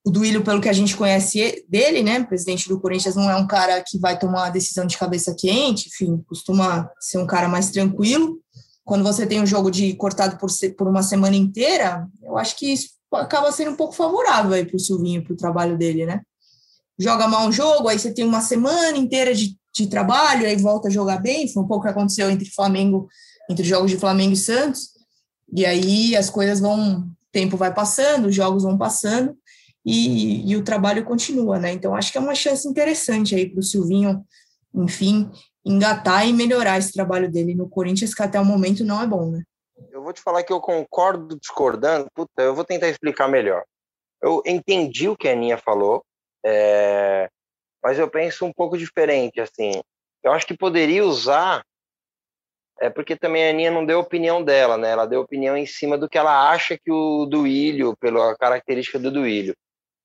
[0.05, 3.47] o Duílio, pelo que a gente conhece dele, né, presidente do Corinthians, não é um
[3.47, 8.41] cara que vai tomar decisão de cabeça quente, enfim, costuma ser um cara mais tranquilo.
[8.85, 12.73] Quando você tem um jogo de cortado por, por uma semana inteira, eu acho que
[12.73, 16.23] isso acaba sendo um pouco favorável para o Silvinho, para o trabalho dele, né?
[16.99, 20.89] Joga mal um jogo, aí você tem uma semana inteira de, de trabalho, aí volta
[20.89, 23.09] a jogar bem, foi um pouco o que aconteceu entre Flamengo,
[23.49, 24.91] entre jogos de Flamengo e Santos,
[25.55, 29.37] e aí as coisas vão, tempo vai passando, os jogos vão passando,
[29.85, 31.73] e, e o trabalho continua, né?
[31.73, 34.25] Então, acho que é uma chance interessante aí para o Silvinho,
[34.75, 35.31] enfim,
[35.65, 39.31] engatar e melhorar esse trabalho dele no Corinthians, que até o momento não é bom,
[39.31, 39.43] né?
[39.91, 43.65] Eu vou te falar que eu concordo discordando, puta, eu vou tentar explicar melhor.
[44.23, 46.05] Eu entendi o que a Aninha falou,
[46.45, 47.29] é...
[47.83, 49.73] mas eu penso um pouco diferente, assim.
[50.23, 51.65] Eu acho que poderia usar,
[52.81, 54.91] é porque também a Aninha não deu opinião dela, né?
[54.91, 59.11] Ela deu opinião em cima do que ela acha que o Duílio, pela característica do
[59.11, 59.57] Duílio.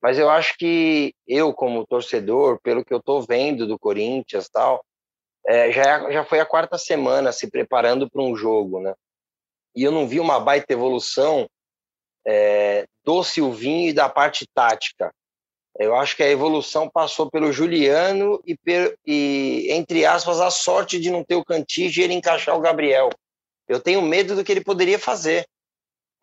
[0.02, 4.84] Mas eu acho que eu, como torcedor, pelo que eu estou vendo do Corinthians tal,
[5.48, 8.94] é, já, é, já foi a quarta semana se preparando para um jogo, né?
[9.76, 11.48] E eu não vi uma baita evolução
[12.26, 15.12] é, do Silvinho e da parte tática.
[15.80, 18.58] Eu acho que a evolução passou pelo Juliano e,
[19.06, 23.10] e, entre aspas, a sorte de não ter o Cantígio e ele encaixar o Gabriel.
[23.68, 25.46] Eu tenho medo do que ele poderia fazer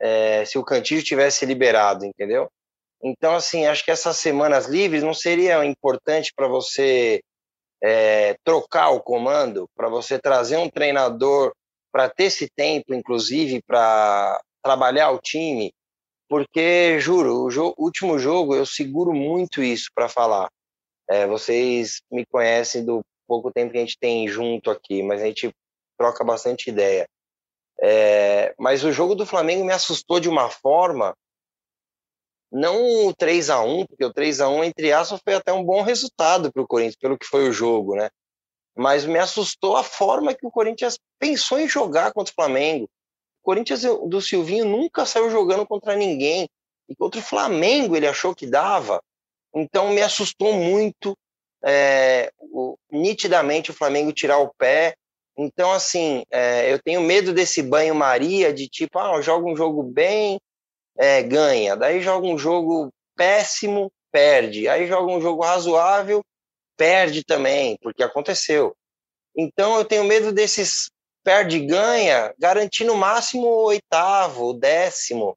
[0.00, 2.50] é, se o Cantígio tivesse liberado, entendeu?
[3.06, 7.20] Então, assim, acho que essas semanas livres não seria importante para você
[7.82, 11.52] é, trocar o comando, para você trazer um treinador
[11.92, 15.70] para ter esse tempo, inclusive, para trabalhar o time,
[16.26, 20.48] porque, juro, o jo último jogo eu seguro muito isso para falar.
[21.08, 25.26] É, vocês me conhecem do pouco tempo que a gente tem junto aqui, mas a
[25.26, 25.52] gente
[25.98, 27.06] troca bastante ideia.
[27.82, 31.14] É, mas o jogo do Flamengo me assustou de uma forma
[32.54, 35.64] não o 3 a 1 porque o 3 a 1 entre aspas, foi até um
[35.64, 38.08] bom resultado para o Corinthians, pelo que foi o jogo, né?
[38.76, 42.84] Mas me assustou a forma que o Corinthians pensou em jogar contra o Flamengo.
[42.84, 46.48] O Corinthians do Silvinho nunca saiu jogando contra ninguém.
[46.88, 49.02] E contra o Flamengo ele achou que dava.
[49.52, 51.16] Então me assustou muito,
[51.64, 54.94] é, o, nitidamente, o Flamengo tirar o pé.
[55.36, 60.38] Então, assim, é, eu tenho medo desse banho-maria de tipo, ah, joga um jogo bem,
[60.96, 61.76] é, ganha.
[61.76, 64.68] Daí joga um jogo péssimo, perde.
[64.68, 66.22] Aí joga um jogo razoável,
[66.76, 68.74] perde também, porque aconteceu.
[69.36, 70.88] Então eu tenho medo desses
[71.24, 75.36] perde e ganha, garantir no máximo o oitavo, o décimo.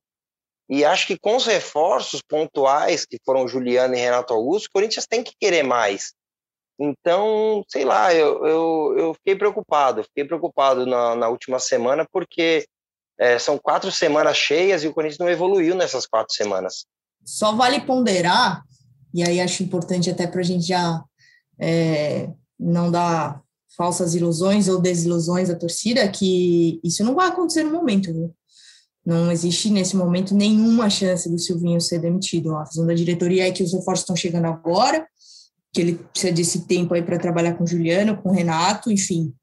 [0.70, 5.08] E acho que com os reforços pontuais, que foram Juliano e Renato Augusto, o Corinthians
[5.08, 6.14] tem que querer mais.
[6.78, 10.04] Então, sei lá, eu, eu, eu fiquei preocupado.
[10.04, 12.68] Fiquei preocupado na, na última semana, porque
[13.20, 16.86] é, são quatro semanas cheias e o Corinthians não evoluiu nessas quatro semanas.
[17.26, 18.64] Só vale ponderar,
[19.14, 21.04] e aí acho importante até para a gente já
[21.60, 23.42] é, não dar
[23.76, 28.34] falsas ilusões ou desilusões à torcida, que isso não vai acontecer no momento, viu?
[29.06, 32.56] Não existe nesse momento nenhuma chance do Silvinho ser demitido.
[32.58, 35.08] A visão da diretoria é que os reforços estão chegando agora,
[35.72, 39.34] que ele precisa desse tempo aí para trabalhar com o Juliano, com o Renato, enfim.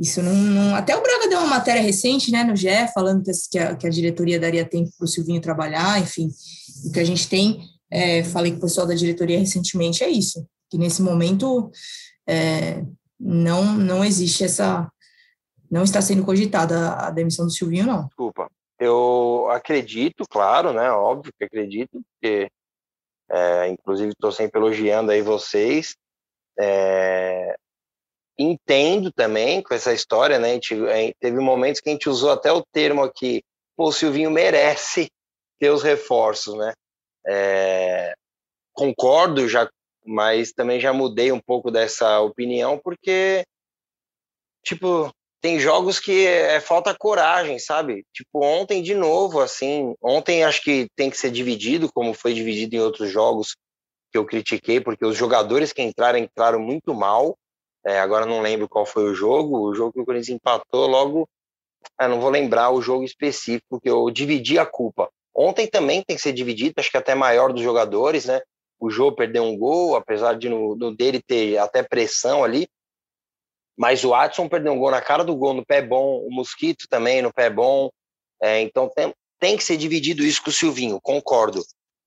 [0.00, 3.58] Isso não, não, Até o Braga deu uma matéria recente, né, no GE, falando que
[3.58, 6.30] a, que a diretoria daria tempo para o Silvinho trabalhar, enfim.
[6.86, 7.60] O que a gente tem,
[7.90, 11.70] é, falei com o pessoal da diretoria recentemente, é isso, que nesse momento
[12.26, 12.82] é,
[13.18, 14.90] não, não existe essa.
[15.70, 18.06] Não está sendo cogitada a demissão do Silvinho, não.
[18.06, 18.50] Desculpa.
[18.78, 20.90] Eu acredito, claro, né?
[20.90, 22.50] Óbvio que acredito, porque
[23.30, 25.94] é, inclusive estou sempre elogiando aí vocês.
[26.58, 27.54] É,
[28.42, 30.50] entendo também com essa história, né?
[30.50, 30.74] A gente,
[31.20, 33.42] teve momentos que a gente usou até o termo aqui,
[33.76, 35.08] pô, o Silvinho merece
[35.58, 36.72] ter os reforços, né?
[37.26, 38.14] É,
[38.72, 39.68] concordo já,
[40.06, 43.44] mas também já mudei um pouco dessa opinião, porque,
[44.64, 48.04] tipo, tem jogos que é falta coragem, sabe?
[48.12, 52.76] Tipo, ontem de novo, assim, ontem acho que tem que ser dividido, como foi dividido
[52.76, 53.54] em outros jogos
[54.10, 57.36] que eu critiquei, porque os jogadores que entraram, entraram muito mal.
[57.84, 61.28] É, agora não lembro qual foi o jogo, o jogo que o Corinthians empatou logo,
[61.98, 65.10] não vou lembrar o jogo específico, que eu dividi a culpa.
[65.34, 68.40] Ontem também tem que ser dividido, acho que até maior dos jogadores, né?
[68.78, 72.68] O Jô perdeu um gol, apesar de no, no dele ter até pressão ali,
[73.80, 76.86] mas o Adson perdeu um gol na cara do gol no pé bom, o Mosquito
[76.86, 77.88] também no pé bom.
[78.42, 81.62] É, então tem, tem que ser dividido isso com o Silvinho, concordo.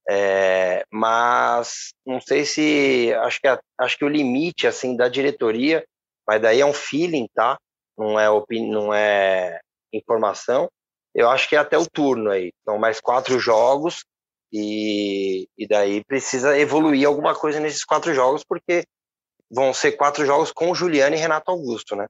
[0.10, 3.48] É, mas não sei se acho que
[3.80, 5.84] acho que o limite assim da diretoria,
[6.28, 7.58] mas daí é um feeling, tá?
[7.98, 8.28] Não é
[8.70, 9.60] não é
[9.94, 10.70] informação.
[11.16, 12.52] Eu acho que é até o turno aí.
[12.66, 14.04] São mais quatro jogos
[14.52, 18.84] e, e daí precisa evoluir alguma coisa nesses quatro jogos porque
[19.50, 22.08] vão ser quatro jogos com Juliano e Renato Augusto, né?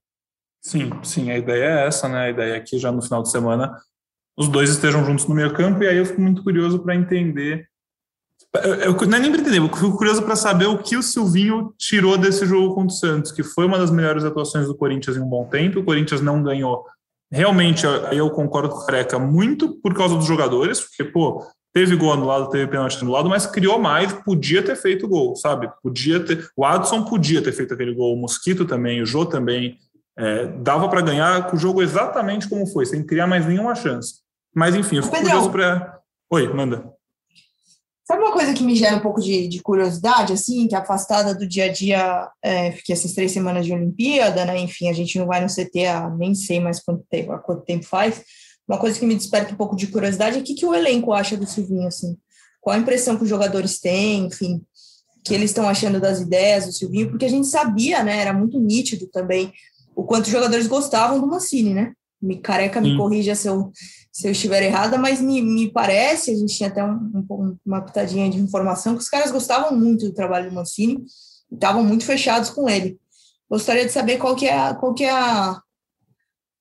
[0.62, 2.26] Sim, sim, a ideia é essa, né?
[2.26, 3.78] A ideia é que já no final de semana
[4.38, 7.68] os dois estejam juntos no meio campo, e aí eu fico muito curioso para entender.
[8.56, 11.02] Eu, eu, não é nem para entender, eu fico curioso para saber o que o
[11.02, 15.18] Silvinho tirou desse jogo contra o Santos, que foi uma das melhores atuações do Corinthians
[15.18, 15.80] em um bom tempo.
[15.80, 16.86] O Corinthians não ganhou.
[17.32, 22.14] Realmente, eu concordo com o Careca, muito por causa dos jogadores, porque, pô, Teve gol
[22.14, 25.68] anulado, teve pênalti anulado, mas criou mais, podia ter feito gol, sabe?
[25.82, 26.48] Podia ter.
[26.56, 29.80] O Adson podia ter feito aquele gol, o Mosquito também, o Jô também.
[30.16, 34.22] É, dava para ganhar com o jogo exatamente como foi, sem criar mais nenhuma chance.
[34.56, 36.00] Mas enfim, eu fico Pedrão, curioso para.
[36.30, 36.94] Oi, manda.
[38.06, 41.48] Sabe uma coisa que me gera um pouco de, de curiosidade, assim, que afastada do
[41.48, 44.60] dia a dia, é, fiquei essas três semanas de Olimpíada, né?
[44.60, 47.64] Enfim, a gente não vai no CT há nem sei mais quanto tempo, há quanto
[47.64, 48.22] tempo faz
[48.68, 51.12] uma coisa que me desperta um pouco de curiosidade é o que, que o elenco
[51.12, 52.18] acha do Silvinho, assim.
[52.62, 54.64] Qual a impressão que os jogadores têm, enfim,
[55.24, 58.60] que eles estão achando das ideias do Silvinho, porque a gente sabia, né, era muito
[58.60, 59.52] nítido também
[59.96, 61.94] o quanto os jogadores gostavam do Mancini, né?
[62.24, 63.70] Me careca, me corrija se eu,
[64.12, 67.82] se eu estiver errada, mas me, me parece, a gente tinha até um, um, uma
[67.82, 71.04] pitadinha de informação, que os caras gostavam muito do trabalho do Mancini,
[71.52, 72.98] estavam muito fechados com ele.
[73.50, 75.60] Gostaria de saber qual que é, a, qual que é a,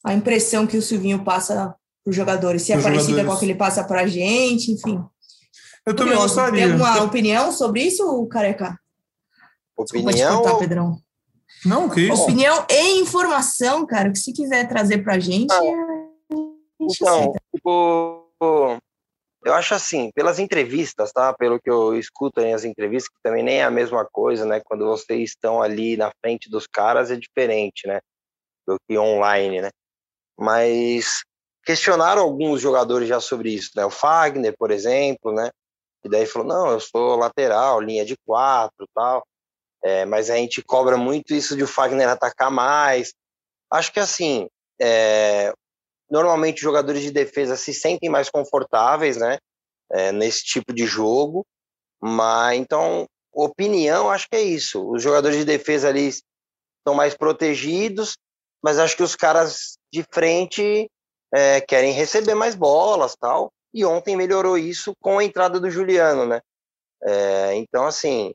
[0.05, 3.45] a impressão que o Silvinho passa para os jogadores, se é parecida com a que
[3.45, 5.01] ele passa para a gente, enfim.
[5.87, 6.35] Eu também Curioso.
[6.35, 6.65] gostaria.
[6.65, 8.77] Tem alguma opinião sobre isso, Careca?
[9.77, 10.11] Opinião?
[10.11, 10.99] Desculpa te contar, Pedrão.
[11.65, 12.23] Não, que isso?
[12.23, 15.55] Opinião e informação, cara, que se quiser trazer para a gente,
[16.81, 18.29] então, tipo,
[19.45, 21.33] eu acho assim, pelas entrevistas, tá?
[21.33, 24.61] Pelo que eu escuto nas entrevistas, que também nem é a mesma coisa, né?
[24.65, 28.01] Quando vocês estão ali na frente dos caras é diferente, né?
[28.67, 29.71] Do que online, né?
[30.39, 31.23] Mas
[31.65, 33.85] questionaram alguns jogadores já sobre isso, né?
[33.85, 35.51] O Fagner, por exemplo, né?
[36.05, 39.25] E daí falou, não, eu sou lateral, linha de quatro, tal.
[39.85, 43.13] É, mas a gente cobra muito isso de o Fagner atacar mais.
[43.71, 44.49] Acho que assim,
[44.81, 45.53] é,
[46.11, 49.39] normalmente os jogadores de defesa se sentem mais confortáveis, né?
[49.91, 51.45] É, nesse tipo de jogo.
[52.01, 54.89] Mas então, opinião, acho que é isso.
[54.91, 58.17] Os jogadores de defesa ali estão mais protegidos,
[58.63, 60.89] mas acho que os caras de frente
[61.33, 63.53] é, querem receber mais bolas tal.
[63.75, 66.41] E ontem melhorou isso com a entrada do Juliano, né?
[67.03, 68.35] É, então, assim,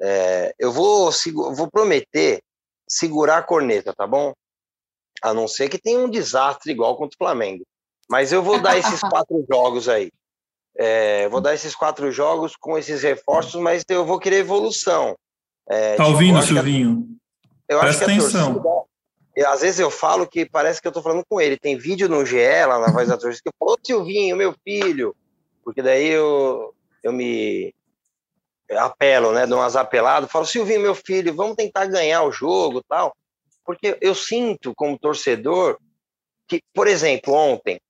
[0.00, 1.10] é, eu vou,
[1.54, 2.40] vou prometer
[2.88, 4.32] segurar a corneta, tá bom?
[5.22, 7.64] A não ser que tenha um desastre igual contra o Flamengo.
[8.08, 10.10] Mas eu vou dar esses quatro jogos aí.
[10.76, 15.16] É, vou dar esses quatro jogos com esses reforços, mas eu vou querer evolução.
[15.68, 17.06] É, tá tipo, ouvindo, Silvinho?
[17.68, 18.54] eu Presta acho que atenção.
[18.54, 18.88] Torcida,
[19.36, 21.58] eu, às vezes eu falo que parece que eu tô falando com ele.
[21.58, 24.54] Tem vídeo no GE, lá na voz da torcida, que eu falo, ô Silvinho, meu
[24.64, 25.14] filho.
[25.64, 27.74] Porque daí eu, eu me
[28.76, 29.46] apelo, né?
[29.46, 33.14] Dou umas apeladas, falo, Silvinho, meu filho, vamos tentar ganhar o jogo tal.
[33.64, 35.78] Porque eu sinto, como torcedor,
[36.46, 37.80] que, por exemplo, ontem,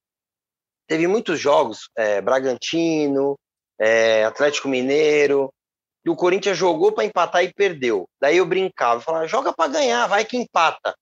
[0.86, 3.38] teve muitos jogos, é, Bragantino,
[3.78, 5.52] é, Atlético Mineiro,
[6.04, 8.08] e o Corinthians jogou para empatar e perdeu.
[8.20, 10.94] Daí eu brincava, falava, joga para ganhar, vai que empata.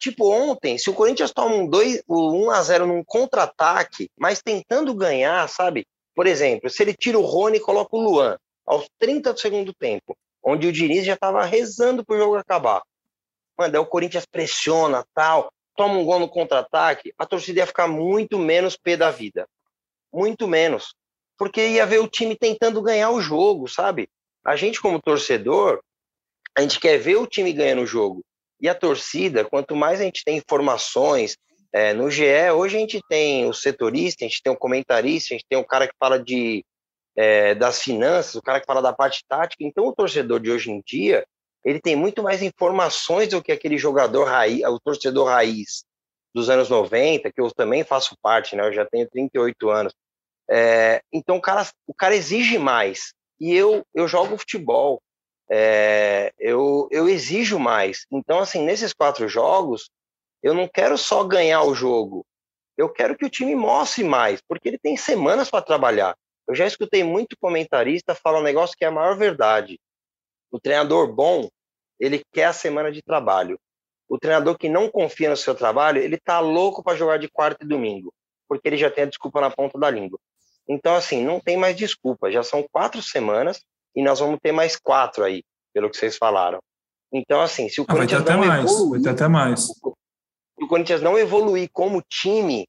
[0.00, 4.94] Tipo, ontem, se o Corinthians toma um 2, 1 a 0 num contra-ataque, mas tentando
[4.94, 5.86] ganhar, sabe?
[6.14, 8.36] Por exemplo, se ele tira o Rony e coloca o Luan
[8.68, 12.82] aos 30 do segundo tempo, onde o Diniz já estava rezando para o jogo acabar.
[13.56, 17.88] mano, daí o Corinthians pressiona, tal, toma um gol no contra-ataque, a torcida ia ficar
[17.88, 19.48] muito menos pé da vida.
[20.12, 20.94] Muito menos.
[21.38, 24.08] Porque ia ver o time tentando ganhar o jogo, sabe?
[24.44, 25.80] A gente, como torcedor,
[26.56, 28.22] a gente quer ver o time ganhando o jogo.
[28.60, 31.36] E a torcida, quanto mais a gente tem informações,
[31.72, 35.38] é, no GE, hoje a gente tem o setorista, a gente tem o comentarista, a
[35.38, 36.64] gente tem o cara que fala de,
[37.18, 39.64] é, das finanças, o cara que fala da parte tática.
[39.64, 41.26] Então, o torcedor de hoje em dia,
[41.64, 45.84] ele tem muito mais informações do que aquele jogador raiz, o torcedor raiz
[46.32, 48.64] dos anos 90, que eu também faço parte, né?
[48.64, 49.92] Eu já tenho 38 anos.
[50.48, 53.12] É, então, o cara, o cara exige mais.
[53.40, 55.02] E eu, eu jogo futebol.
[55.50, 58.06] É, eu, eu exijo mais.
[58.12, 59.90] Então, assim, nesses quatro jogos,
[60.40, 62.24] eu não quero só ganhar o jogo.
[62.76, 66.14] Eu quero que o time mostre mais, porque ele tem semanas para trabalhar.
[66.48, 69.78] Eu já escutei muito comentarista falar um negócio que é a maior verdade.
[70.50, 71.48] O treinador bom,
[72.00, 73.58] ele quer a semana de trabalho.
[74.08, 77.64] O treinador que não confia no seu trabalho, ele tá louco para jogar de quarta
[77.64, 78.12] e domingo,
[78.48, 80.18] porque ele já tem a desculpa na ponta da língua.
[80.66, 82.30] Então, assim, não tem mais desculpa.
[82.30, 83.60] Já são quatro semanas
[83.94, 85.42] e nós vamos ter mais quatro aí,
[85.74, 86.58] pelo que vocês falaram.
[87.12, 89.68] Então, assim, se o ah, Corinthians até mais, evoluir, até mais
[90.60, 92.66] o Corinthians não evoluir como time,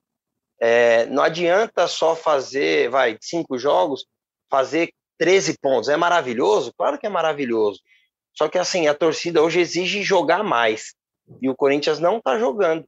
[0.59, 4.05] é, não adianta só fazer, vai, cinco jogos,
[4.49, 5.89] fazer 13 pontos.
[5.89, 6.73] É maravilhoso?
[6.77, 7.79] Claro que é maravilhoso.
[8.37, 10.93] Só que assim, a torcida hoje exige jogar mais.
[11.41, 12.85] E o Corinthians não está jogando.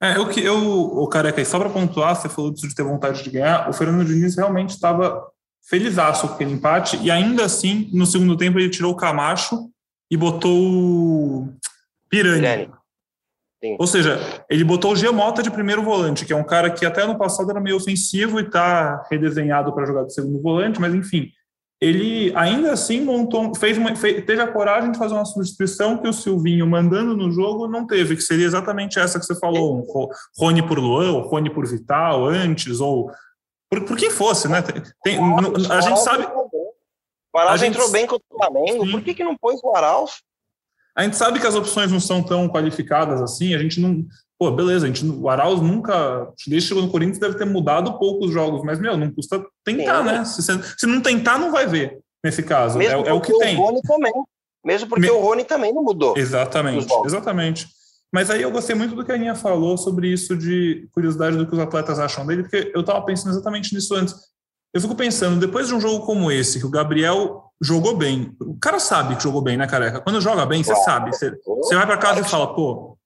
[0.00, 3.22] É, eu que eu, o Careca, só para pontuar, você falou disso de ter vontade
[3.22, 5.26] de ganhar, o Fernando Diniz realmente estava
[5.68, 9.70] felizaço com aquele empate, e ainda assim, no segundo tempo, ele tirou o Camacho
[10.10, 11.52] e botou o
[12.08, 12.40] Pirani.
[12.40, 12.70] Pirani.
[13.62, 13.76] Sim.
[13.78, 14.18] Ou seja,
[14.50, 17.50] ele botou o Gemota de primeiro volante, que é um cara que até no passado
[17.50, 21.30] era meio ofensivo e está redesenhado para jogar de segundo volante, mas enfim,
[21.80, 26.08] ele ainda assim montou, fez, uma, fez, teve a coragem de fazer uma substituição que
[26.08, 30.08] o Silvinho, mandando no jogo, não teve, que seria exatamente essa que você falou, um
[30.38, 33.10] Rony por Luan, ou Rony por Vital antes, ou
[33.70, 34.62] por, por quem fosse, né?
[35.02, 35.18] Tem,
[35.70, 36.26] a gente sabe.
[37.34, 40.22] O Arauz entrou bem contra o Flamengo, por que, que não pôs o Arauz?
[40.96, 44.04] A gente sabe que as opções não são tão qualificadas assim, a gente não.
[44.38, 47.98] Pô, beleza, a gente, o Arauz nunca, desde que chegou no Corinthians, deve ter mudado
[47.98, 50.04] poucos jogos, mas, meu, não custa tentar, Sim.
[50.04, 50.24] né?
[50.24, 50.42] Se,
[50.78, 52.78] se, não tentar, não vai ver, nesse caso.
[52.78, 53.56] Mesmo é, é o que tem.
[53.56, 54.12] O Rony também.
[54.64, 55.10] Mesmo porque Me...
[55.10, 56.16] o Rony também não mudou.
[56.16, 57.66] Exatamente, exatamente.
[58.12, 61.46] Mas aí eu gostei muito do que a Aninha falou sobre isso de curiosidade do
[61.46, 64.14] que os atletas acham dele, porque eu estava pensando exatamente nisso antes.
[64.72, 68.58] Eu fico pensando, depois de um jogo como esse, que o Gabriel jogou bem, o
[68.58, 70.00] cara sabe que jogou bem, né, careca?
[70.00, 71.14] Quando joga bem, você sabe.
[71.14, 72.98] Você, você vai para casa e fala, pô,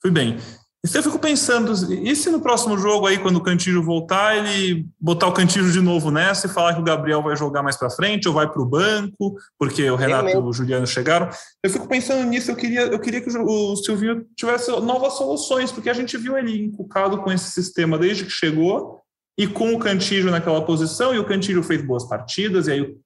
[0.00, 0.38] fui bem.
[0.84, 4.86] E eu fico pensando, e se no próximo jogo aí, quando o Cantillo voltar, ele
[4.98, 7.90] botar o Cantillo de novo nessa e falar que o Gabriel vai jogar mais para
[7.90, 11.28] frente ou vai para o banco, porque o Renato e o Juliano chegaram?
[11.64, 15.90] Eu fico pensando nisso, eu queria, eu queria que o Silvinho tivesse novas soluções, porque
[15.90, 19.00] a gente viu ele encucado com esse sistema desde que chegou,
[19.36, 22.96] e com o Cantillo naquela posição, e o Cantillo fez boas partidas, e aí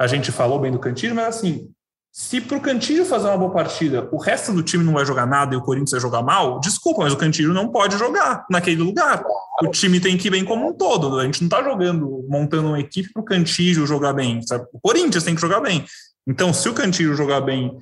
[0.00, 1.68] a gente falou bem do Cantillo, mas assim,
[2.10, 5.26] se para o Cantillo fazer uma boa partida, o resto do time não vai jogar
[5.26, 8.82] nada e o Corinthians vai jogar mal, desculpa, mas o Cantillo não pode jogar naquele
[8.82, 9.22] lugar.
[9.62, 11.18] O time tem que ir bem como um todo.
[11.18, 14.40] A gente não está jogando, montando uma equipe para o Cantillo jogar bem.
[14.40, 14.64] Sabe?
[14.72, 15.84] O Corinthians tem que jogar bem.
[16.26, 17.76] Então, se o Cantillo jogar bem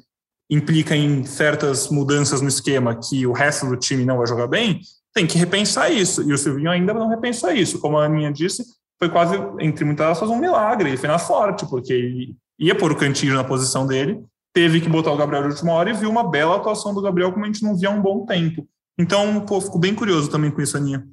[0.50, 4.81] implica em certas mudanças no esquema que o resto do time não vai jogar bem,
[5.14, 6.28] tem que repensar isso.
[6.28, 7.78] E o Silvinho ainda não repensou isso.
[7.78, 8.64] Como a Aninha disse,
[8.98, 10.90] foi quase, entre muitas aspas, um milagre.
[10.90, 14.20] Ele foi na sorte, porque ele ia pôr o cantinho na posição dele,
[14.52, 17.32] teve que botar o Gabriel de última hora e viu uma bela atuação do Gabriel
[17.32, 18.66] como a gente não via há um bom tempo.
[18.98, 21.06] Então, pô, fico bem curioso também com isso, Aninha.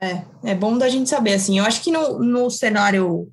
[0.00, 3.28] É, é bom da gente saber, assim, eu acho que no, no cenário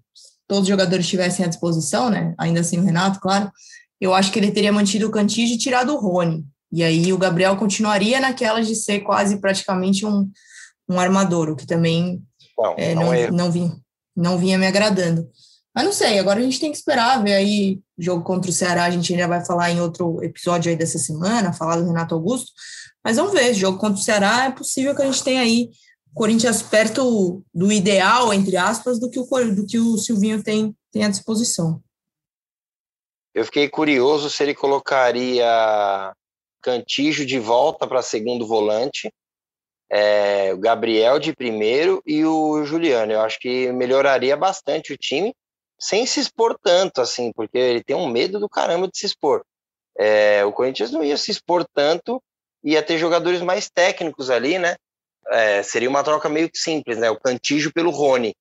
[0.48, 3.52] todos os jogadores estivessem à disposição, né, ainda assim o Renato, claro,
[4.02, 7.18] eu acho que ele teria mantido o Cantígio e tirado o Rony, e aí o
[7.18, 10.30] Gabriel continuaria naquela de ser quase praticamente um,
[10.90, 12.22] um armador, o que também
[12.58, 13.32] não, é, não, não, é.
[13.32, 13.76] não, vinha,
[14.16, 15.30] não vinha me agradando.
[15.74, 18.86] Mas não sei, agora a gente tem que esperar, ver aí jogo contra o Ceará,
[18.86, 22.52] a gente ainda vai falar em outro episódio aí dessa semana, falar do Renato Augusto,
[23.04, 25.70] mas vamos ver, jogo contra o Ceará é possível que a gente tenha aí
[26.14, 31.04] Corinthians perto do ideal, entre aspas, do que o, do que o Silvinho tem, tem
[31.04, 31.84] à disposição.
[33.34, 35.46] Eu fiquei curioso se ele colocaria
[36.62, 39.12] Cantijo de volta para segundo volante,
[39.90, 43.12] é, o Gabriel de primeiro e o Juliano.
[43.12, 45.34] Eu acho que melhoraria bastante o time,
[45.80, 49.44] sem se expor tanto, assim, porque ele tem um medo do caramba de se expor.
[49.98, 52.22] É, o Corinthians não ia se expor tanto,
[52.64, 54.76] ia ter jogadores mais técnicos ali, né?
[55.28, 57.10] É, seria uma troca meio simples, né?
[57.10, 58.36] O Cantijo pelo Rony,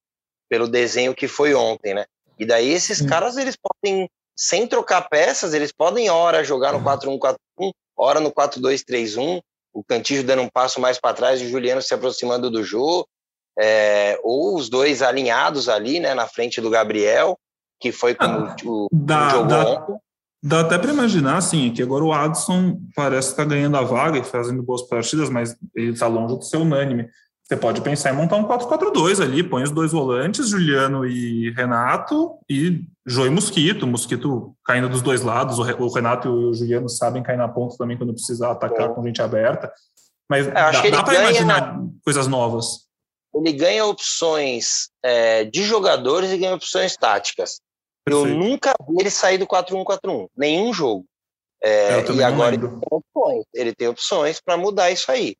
[0.49, 2.05] pelo desenho que foi ontem, né?
[2.39, 7.37] E daí esses caras, eles podem, sem trocar peças, eles podem, hora, jogar no 4-1-4-1,
[7.97, 9.41] hora no 4-2-3-1,
[9.75, 13.07] o Cantillo dando um passo mais para trás e o Juliano se aproximando do Jô,
[13.59, 17.39] é, ou os dois alinhados ali, né, na frente do Gabriel,
[17.81, 19.87] que foi como ah, o, dá, jogou dá.
[20.47, 24.19] Dá até para imaginar, assim, que agora o Adson parece estar tá ganhando a vaga
[24.19, 27.09] e fazendo boas partidas, mas ele está longe de ser unânime.
[27.43, 32.33] Você pode pensar em montar um 4-4-2 ali, põe os dois volantes, Juliano e Renato,
[32.49, 33.87] e Jô e Mosquito.
[33.87, 37.97] Mosquito caindo dos dois lados, o Renato e o Juliano sabem cair na ponta também
[37.97, 39.73] quando precisar atacar com gente aberta.
[40.29, 42.85] Mas é, dá, dá para imaginar coisas novas.
[43.35, 47.61] Ele ganha opções é, de jogadores e ganha opções táticas.
[48.05, 48.29] Perfeito.
[48.29, 51.05] Eu nunca vi ele sair do 4-1-4-1, nenhum jogo.
[51.63, 55.35] É, e agora ele tem opções, ele tem opções para mudar isso aí.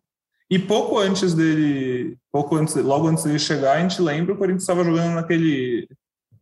[0.51, 4.63] E pouco antes dele, pouco antes, logo antes dele chegar, a gente lembra o Corinthians
[4.63, 5.87] estava jogando naquele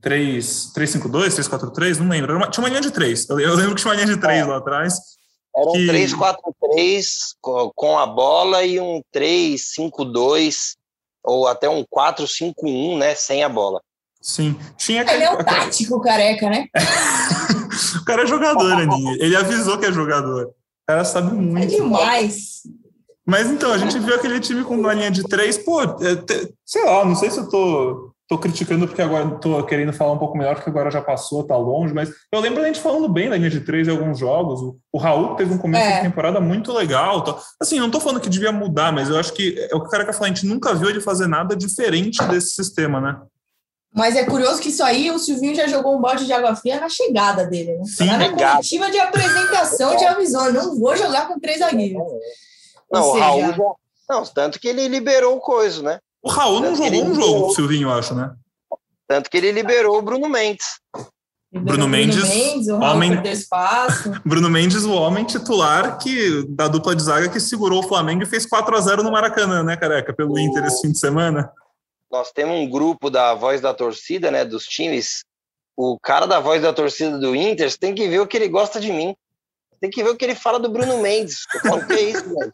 [0.03, 2.37] 3-5-2, 3-4-3, não lembro.
[2.37, 3.31] Uma, tinha uma linha de 3.
[3.31, 4.45] Eu, eu, lembro que tinha uma linha de 3 é.
[4.45, 4.95] lá atrás.
[5.55, 5.87] Era um que...
[5.87, 10.75] 3-4-3 com a bola e um 3-5-2
[11.25, 13.81] ou até um 4-5-1, né, sem a bola.
[14.21, 14.59] Sim.
[14.77, 16.67] Tinha Ele é o tático careca, né?
[18.01, 19.17] o cara é jogador, Aninha.
[19.21, 20.47] Ele avisou que é jogador.
[20.47, 20.53] O
[20.87, 21.63] cara sabe muito.
[21.63, 22.63] É demais.
[23.25, 25.89] Mas então, a gente viu aquele time com uma linha de três, pô, é,
[26.67, 30.19] sei lá, não sei se eu tô, tô criticando porque agora tô querendo falar um
[30.19, 33.29] pouco melhor, porque agora já passou, tá longe, mas eu lembro da gente falando bem
[33.29, 34.63] da linha de três em alguns jogos.
[34.63, 35.97] O, o Raul teve um começo é.
[35.97, 37.23] de temporada muito legal.
[37.23, 37.39] Tá?
[37.61, 39.91] Assim, não tô falando que devia mudar, mas eu acho que é o que o
[39.91, 43.21] cara quer falar, a gente nunca viu ele fazer nada diferente desse sistema, né?
[43.95, 46.81] Mas é curioso que isso aí o Silvinho já jogou um balde de água fria
[46.81, 47.85] na chegada dele, né?
[47.85, 52.03] Sim, na coletiva de apresentação de avisou, não vou jogar com três zagueiros.
[52.91, 53.57] Não, o Raul já...
[54.09, 55.99] Não, tanto que ele liberou o coisa, né?
[56.23, 58.33] O Raul tanto não jogou um jogo com o Silvinho, eu acho, né?
[59.09, 60.81] Tanto que ele liberou o Bruno Mendes.
[61.53, 64.11] Bruno Mendes, Bruno Mendes o homem, espaço.
[64.25, 68.27] Bruno Mendes, o homem titular que da dupla de zaga que segurou o Flamengo e
[68.27, 70.39] fez 4 a 0 no Maracanã, né, careca, pelo o...
[70.39, 71.53] Inter esse fim de semana.
[72.11, 75.25] Nós temos um grupo da voz da torcida, né, dos times.
[75.77, 78.81] O cara da voz da torcida do Inter, tem que ver o que ele gosta
[78.81, 79.15] de mim.
[79.79, 81.45] Tem que ver o que ele fala do Bruno Mendes.
[81.53, 82.53] Eu falo, que é isso, velho?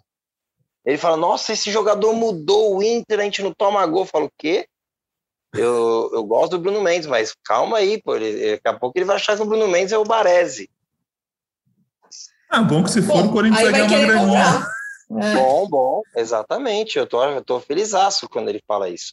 [0.88, 4.04] Ele fala, nossa, esse jogador mudou o Inter, a gente não toma gol.
[4.04, 4.66] Eu falo, o quê?
[5.52, 8.16] Eu, eu gosto do Bruno Mendes, mas calma aí, pô.
[8.16, 10.70] Ele, daqui a pouco ele vai achar que o Bruno Mendes é o Baresi.
[12.48, 14.66] Ah, bom que se for bom, o Corinthians vai ganhar uma graninha.
[15.20, 15.34] É.
[15.34, 16.98] Bom, bom, exatamente.
[16.98, 19.12] Eu tô, eu tô felizaço quando ele fala isso.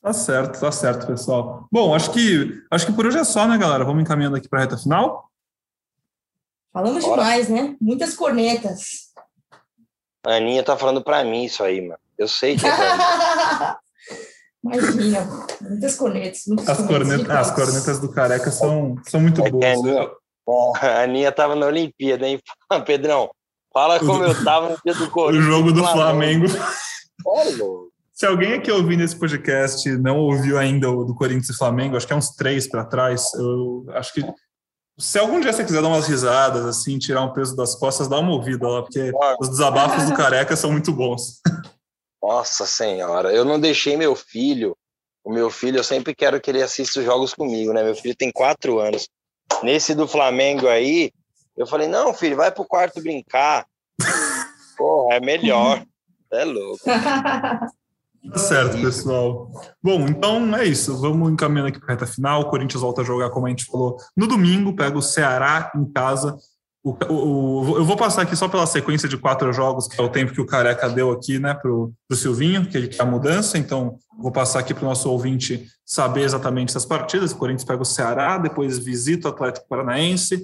[0.00, 1.68] Tá certo, tá certo, pessoal.
[1.70, 3.84] Bom, acho que acho que por hoje é só, né, galera?
[3.84, 5.30] Vamos encaminhando aqui para a reta final.
[6.72, 7.22] Falamos Bora.
[7.22, 7.76] demais, né?
[7.78, 9.05] Muitas cornetas.
[10.26, 12.00] A Aninha tá falando para mim isso aí, mano.
[12.18, 12.70] Eu sei que é
[14.64, 16.42] Imagina, muitas cornetas.
[16.48, 19.64] Muitas as, cornetas, as cornetas do Careca são, são muito é boas.
[19.64, 20.10] A Aninha,
[20.80, 22.40] a Aninha tava na Olimpíada, hein?
[22.84, 23.30] Pedrão,
[23.72, 25.46] fala como eu tava no dia do Corinthians.
[25.46, 26.46] O jogo do Flamengo.
[28.12, 32.06] Se alguém aqui ouvindo esse podcast não ouviu ainda o do Corinthians e Flamengo, acho
[32.06, 34.22] que é uns três para trás, eu acho que
[34.98, 38.18] se algum dia você quiser dar umas risadas, assim, tirar um peso das costas, dá
[38.18, 41.40] uma ouvida lá, porque os desabafos do careca são muito bons.
[42.22, 44.76] Nossa Senhora, eu não deixei meu filho.
[45.22, 47.82] O meu filho, eu sempre quero que ele assista os jogos comigo, né?
[47.82, 49.08] Meu filho tem quatro anos.
[49.62, 51.12] Nesse do Flamengo aí,
[51.56, 53.66] eu falei: não, filho, vai pro quarto brincar.
[54.76, 55.84] Porra, é melhor.
[56.28, 56.80] É louco.
[58.30, 59.50] Tá certo, pessoal.
[59.82, 60.96] Bom, então é isso.
[61.00, 62.42] Vamos encaminhando aqui para a reta final.
[62.42, 65.84] O Corinthians volta a jogar, como a gente falou, no domingo, pega o Ceará em
[65.92, 66.36] casa.
[66.82, 70.08] O, o, eu vou passar aqui só pela sequência de quatro jogos, que é o
[70.08, 73.58] tempo que o Careca deu aqui, né, para o Silvinho, que ele quer a mudança.
[73.58, 77.32] Então, vou passar aqui para o nosso ouvinte saber exatamente essas partidas.
[77.32, 80.40] O Corinthians pega o Ceará, depois visita o Atlético Paranaense,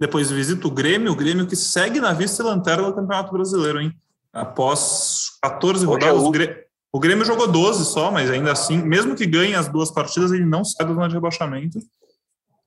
[0.00, 3.80] depois visita o Grêmio, o Grêmio que segue na vista e lanterna do Campeonato Brasileiro,
[3.80, 3.92] hein?
[4.32, 6.63] Após 14 rodadas, o Grêmio
[6.94, 10.44] o Grêmio jogou 12 só, mas ainda assim, mesmo que ganhe as duas partidas, ele
[10.44, 11.80] não sai da zona de rebaixamento.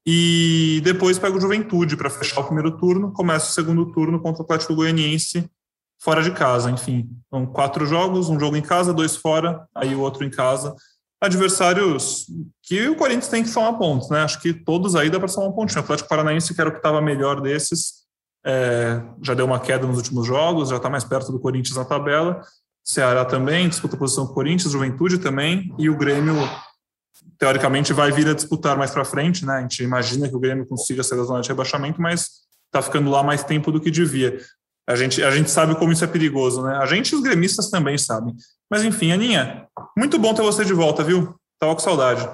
[0.06, 4.42] E depois pega o Juventude para fechar o primeiro turno, começa o segundo turno contra
[4.42, 5.50] o Atlético Goianiense
[5.98, 7.10] fora de casa, enfim.
[7.30, 10.76] São quatro jogos, um jogo em casa, dois fora, aí o outro em casa.
[11.22, 12.26] Adversários
[12.64, 14.20] que o Corinthians tem que somar pontos, né?
[14.24, 15.80] Acho que todos aí dá para somar um pontinho.
[15.80, 18.06] O Atlético Paranaense, que era o que estava melhor desses,
[18.46, 21.86] é, já deu uma queda nos últimos jogos, já está mais perto do Corinthians na
[21.86, 22.42] tabela.
[22.88, 26.36] Ceará também disputa a posição com o Corinthians, Juventude também, e o Grêmio,
[27.38, 29.56] teoricamente, vai vir a disputar mais para frente, né?
[29.56, 32.30] A gente imagina que o Grêmio consiga sair da zona de rebaixamento, mas
[32.68, 34.40] está ficando lá mais tempo do que devia.
[34.88, 36.78] A gente, a gente sabe como isso é perigoso, né?
[36.78, 38.34] A gente e os gremistas também sabem.
[38.72, 39.68] Mas enfim, Aninha,
[39.98, 41.36] muito bom ter você de volta, viu?
[41.60, 42.26] Tava com saudade.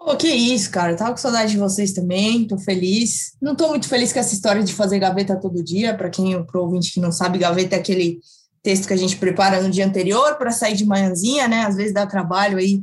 [0.00, 0.96] Oh, que isso, cara.
[0.96, 3.36] Tava com saudade de vocês também, tô feliz.
[3.38, 5.94] Não tô muito feliz com essa história de fazer gaveta todo dia.
[5.94, 8.18] Para quem, pro ouvinte que não sabe, gaveta é aquele
[8.62, 11.62] texto que a gente prepara no dia anterior para sair de manhãzinha, né?
[11.62, 12.82] Às vezes dá trabalho aí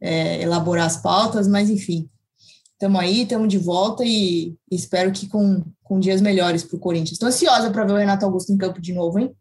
[0.00, 2.08] é, elaborar as pautas, mas enfim.
[2.72, 7.12] Estamos aí, estamos de volta e espero que com, com dias melhores para o Corinthians.
[7.12, 9.34] Estou ansiosa para ver o Renato Augusto em campo de novo, hein?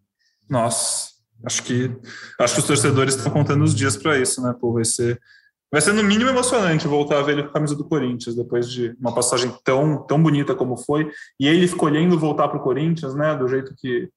[0.49, 1.09] Nossa,
[1.43, 1.91] acho que
[2.39, 4.55] acho que os torcedores estão contando os dias para isso, né?
[4.59, 5.19] Pô, vai ser
[5.69, 8.71] vai ser no mínimo emocionante voltar a ver ele com a camisa do Corinthians depois
[8.71, 13.13] de uma passagem tão tão bonita como foi e ele escolhendo voltar para o Corinthians,
[13.15, 13.35] né?
[13.35, 14.09] Do jeito que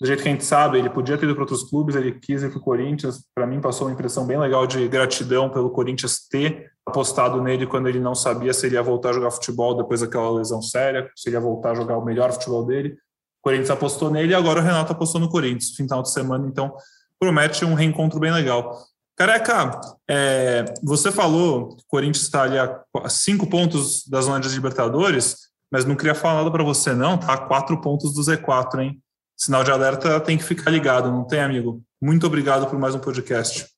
[0.00, 2.42] do jeito que a gente sabe, ele podia ter ido para outros clubes, ele quis
[2.42, 3.24] ir para o Corinthians.
[3.34, 7.88] Para mim, passou uma impressão bem legal de gratidão pelo Corinthians ter apostado nele quando
[7.88, 11.28] ele não sabia se ele ia voltar a jogar futebol depois daquela lesão séria, se
[11.28, 12.90] ele ia voltar a jogar o melhor futebol dele.
[12.90, 16.74] O Corinthians apostou nele e agora o Renato apostou no Corinthians, final de semana, então
[17.18, 18.78] promete um reencontro bem legal.
[19.16, 24.48] Careca, é, você falou que o Corinthians está ali a cinco pontos das zona de
[24.48, 27.36] Libertadores, mas não queria falar nada para você, não, tá?
[27.36, 29.02] Quatro pontos do Z4, hein?
[29.38, 31.80] Sinal de alerta tem que ficar ligado, não tem, amigo?
[32.02, 33.72] Muito obrigado por mais um podcast.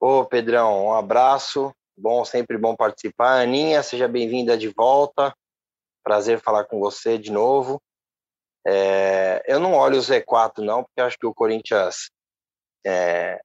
[0.00, 1.72] Ô, Pedrão, um abraço.
[1.96, 3.40] Bom, sempre bom participar.
[3.40, 5.32] Aninha, seja bem-vinda de volta.
[6.02, 7.80] Prazer falar com você de novo.
[8.66, 12.10] É, eu não olho o Z4, não, porque acho que o Corinthians
[12.84, 13.40] é,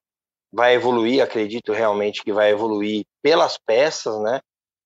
[0.52, 4.40] vai evoluir, acredito realmente que vai evoluir pelas peças, né?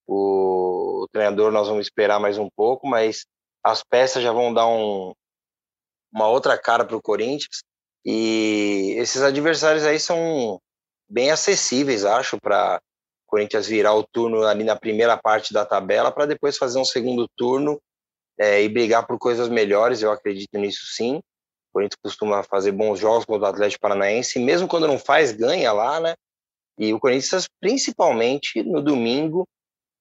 [0.05, 3.25] O, o treinador nós vamos esperar mais um pouco, mas
[3.63, 5.13] as peças já vão dar um,
[6.11, 7.63] uma outra cara para o Corinthians.
[8.05, 10.59] E esses adversários aí são
[11.09, 12.81] bem acessíveis, acho, para
[13.25, 16.85] o Corinthians virar o turno ali na primeira parte da tabela, para depois fazer um
[16.85, 17.81] segundo turno
[18.37, 20.01] é, e brigar por coisas melhores.
[20.01, 21.17] Eu acredito nisso sim.
[21.17, 25.71] O Corinthians costuma fazer bons jogos contra o Atlético Paranaense, mesmo quando não faz, ganha
[25.73, 26.15] lá, né?
[26.77, 29.47] E o Corinthians, principalmente no domingo,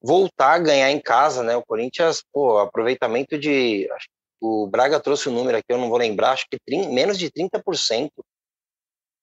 [0.02, 1.57] voltar a ganhar em casa, né?
[1.57, 4.07] O Corinthians, pô, aproveitamento de acho
[4.41, 7.18] o Braga trouxe o um número aqui, eu não vou lembrar, acho que 30, menos
[7.18, 8.11] de 30%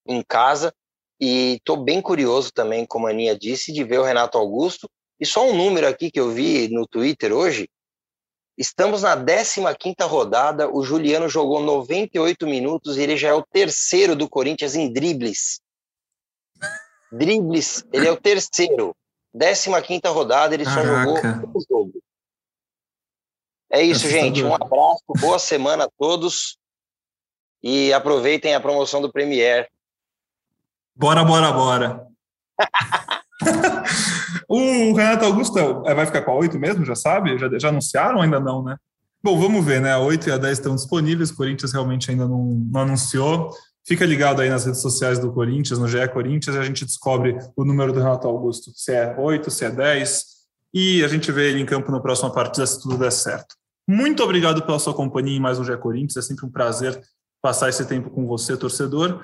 [0.08, 0.74] em casa.
[1.20, 4.90] E estou bem curioso também, como a Aninha disse, de ver o Renato Augusto.
[5.20, 7.70] E só um número aqui que eu vi no Twitter hoje.
[8.58, 9.16] Estamos na
[9.74, 14.76] 15 rodada, o Juliano jogou 98 minutos e ele já é o terceiro do Corinthians
[14.76, 15.60] em dribles.
[17.12, 18.96] Dribles, ele é o terceiro.
[19.82, 20.82] 15 rodada, ele Caraca.
[20.82, 22.04] só jogou um jogo.
[23.74, 24.44] É isso, gente.
[24.44, 26.60] Um abraço, boa semana a todos
[27.64, 29.68] e aproveitem a promoção do Premier.
[30.96, 32.08] Bora, bora, bora.
[34.48, 35.58] o Renato Augusto
[35.88, 37.36] é, vai ficar com a 8 mesmo, já sabe?
[37.40, 38.78] Já, já anunciaram ou ainda não, né?
[39.24, 39.94] Bom, vamos ver, né?
[39.94, 43.50] A 8 e a 10 estão disponíveis, o Corinthians realmente ainda não, não anunciou.
[43.84, 47.40] Fica ligado aí nas redes sociais do Corinthians, no GE Corinthians, e a gente descobre
[47.56, 50.26] o número do Renato Augusto, se é 8, se é 10,
[50.72, 53.63] e a gente vê ele em campo na próxima partida, se tudo der certo.
[53.88, 56.18] Muito obrigado pela sua companhia em mais um Gé Corinthians.
[56.18, 57.00] É sempre um prazer
[57.42, 59.22] passar esse tempo com você, torcedor.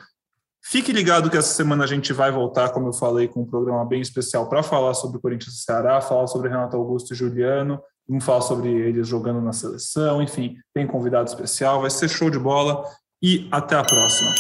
[0.62, 3.86] Fique ligado que essa semana a gente vai voltar, como eu falei, com um programa
[3.86, 7.82] bem especial para falar sobre o Corinthians e Ceará, falar sobre Renato Augusto e Juliano,
[8.08, 12.38] vamos falar sobre eles jogando na seleção, enfim, tem convidado especial, vai ser show de
[12.38, 12.84] bola
[13.24, 14.34] e até a próxima.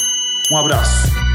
[0.52, 1.29] Um abraço.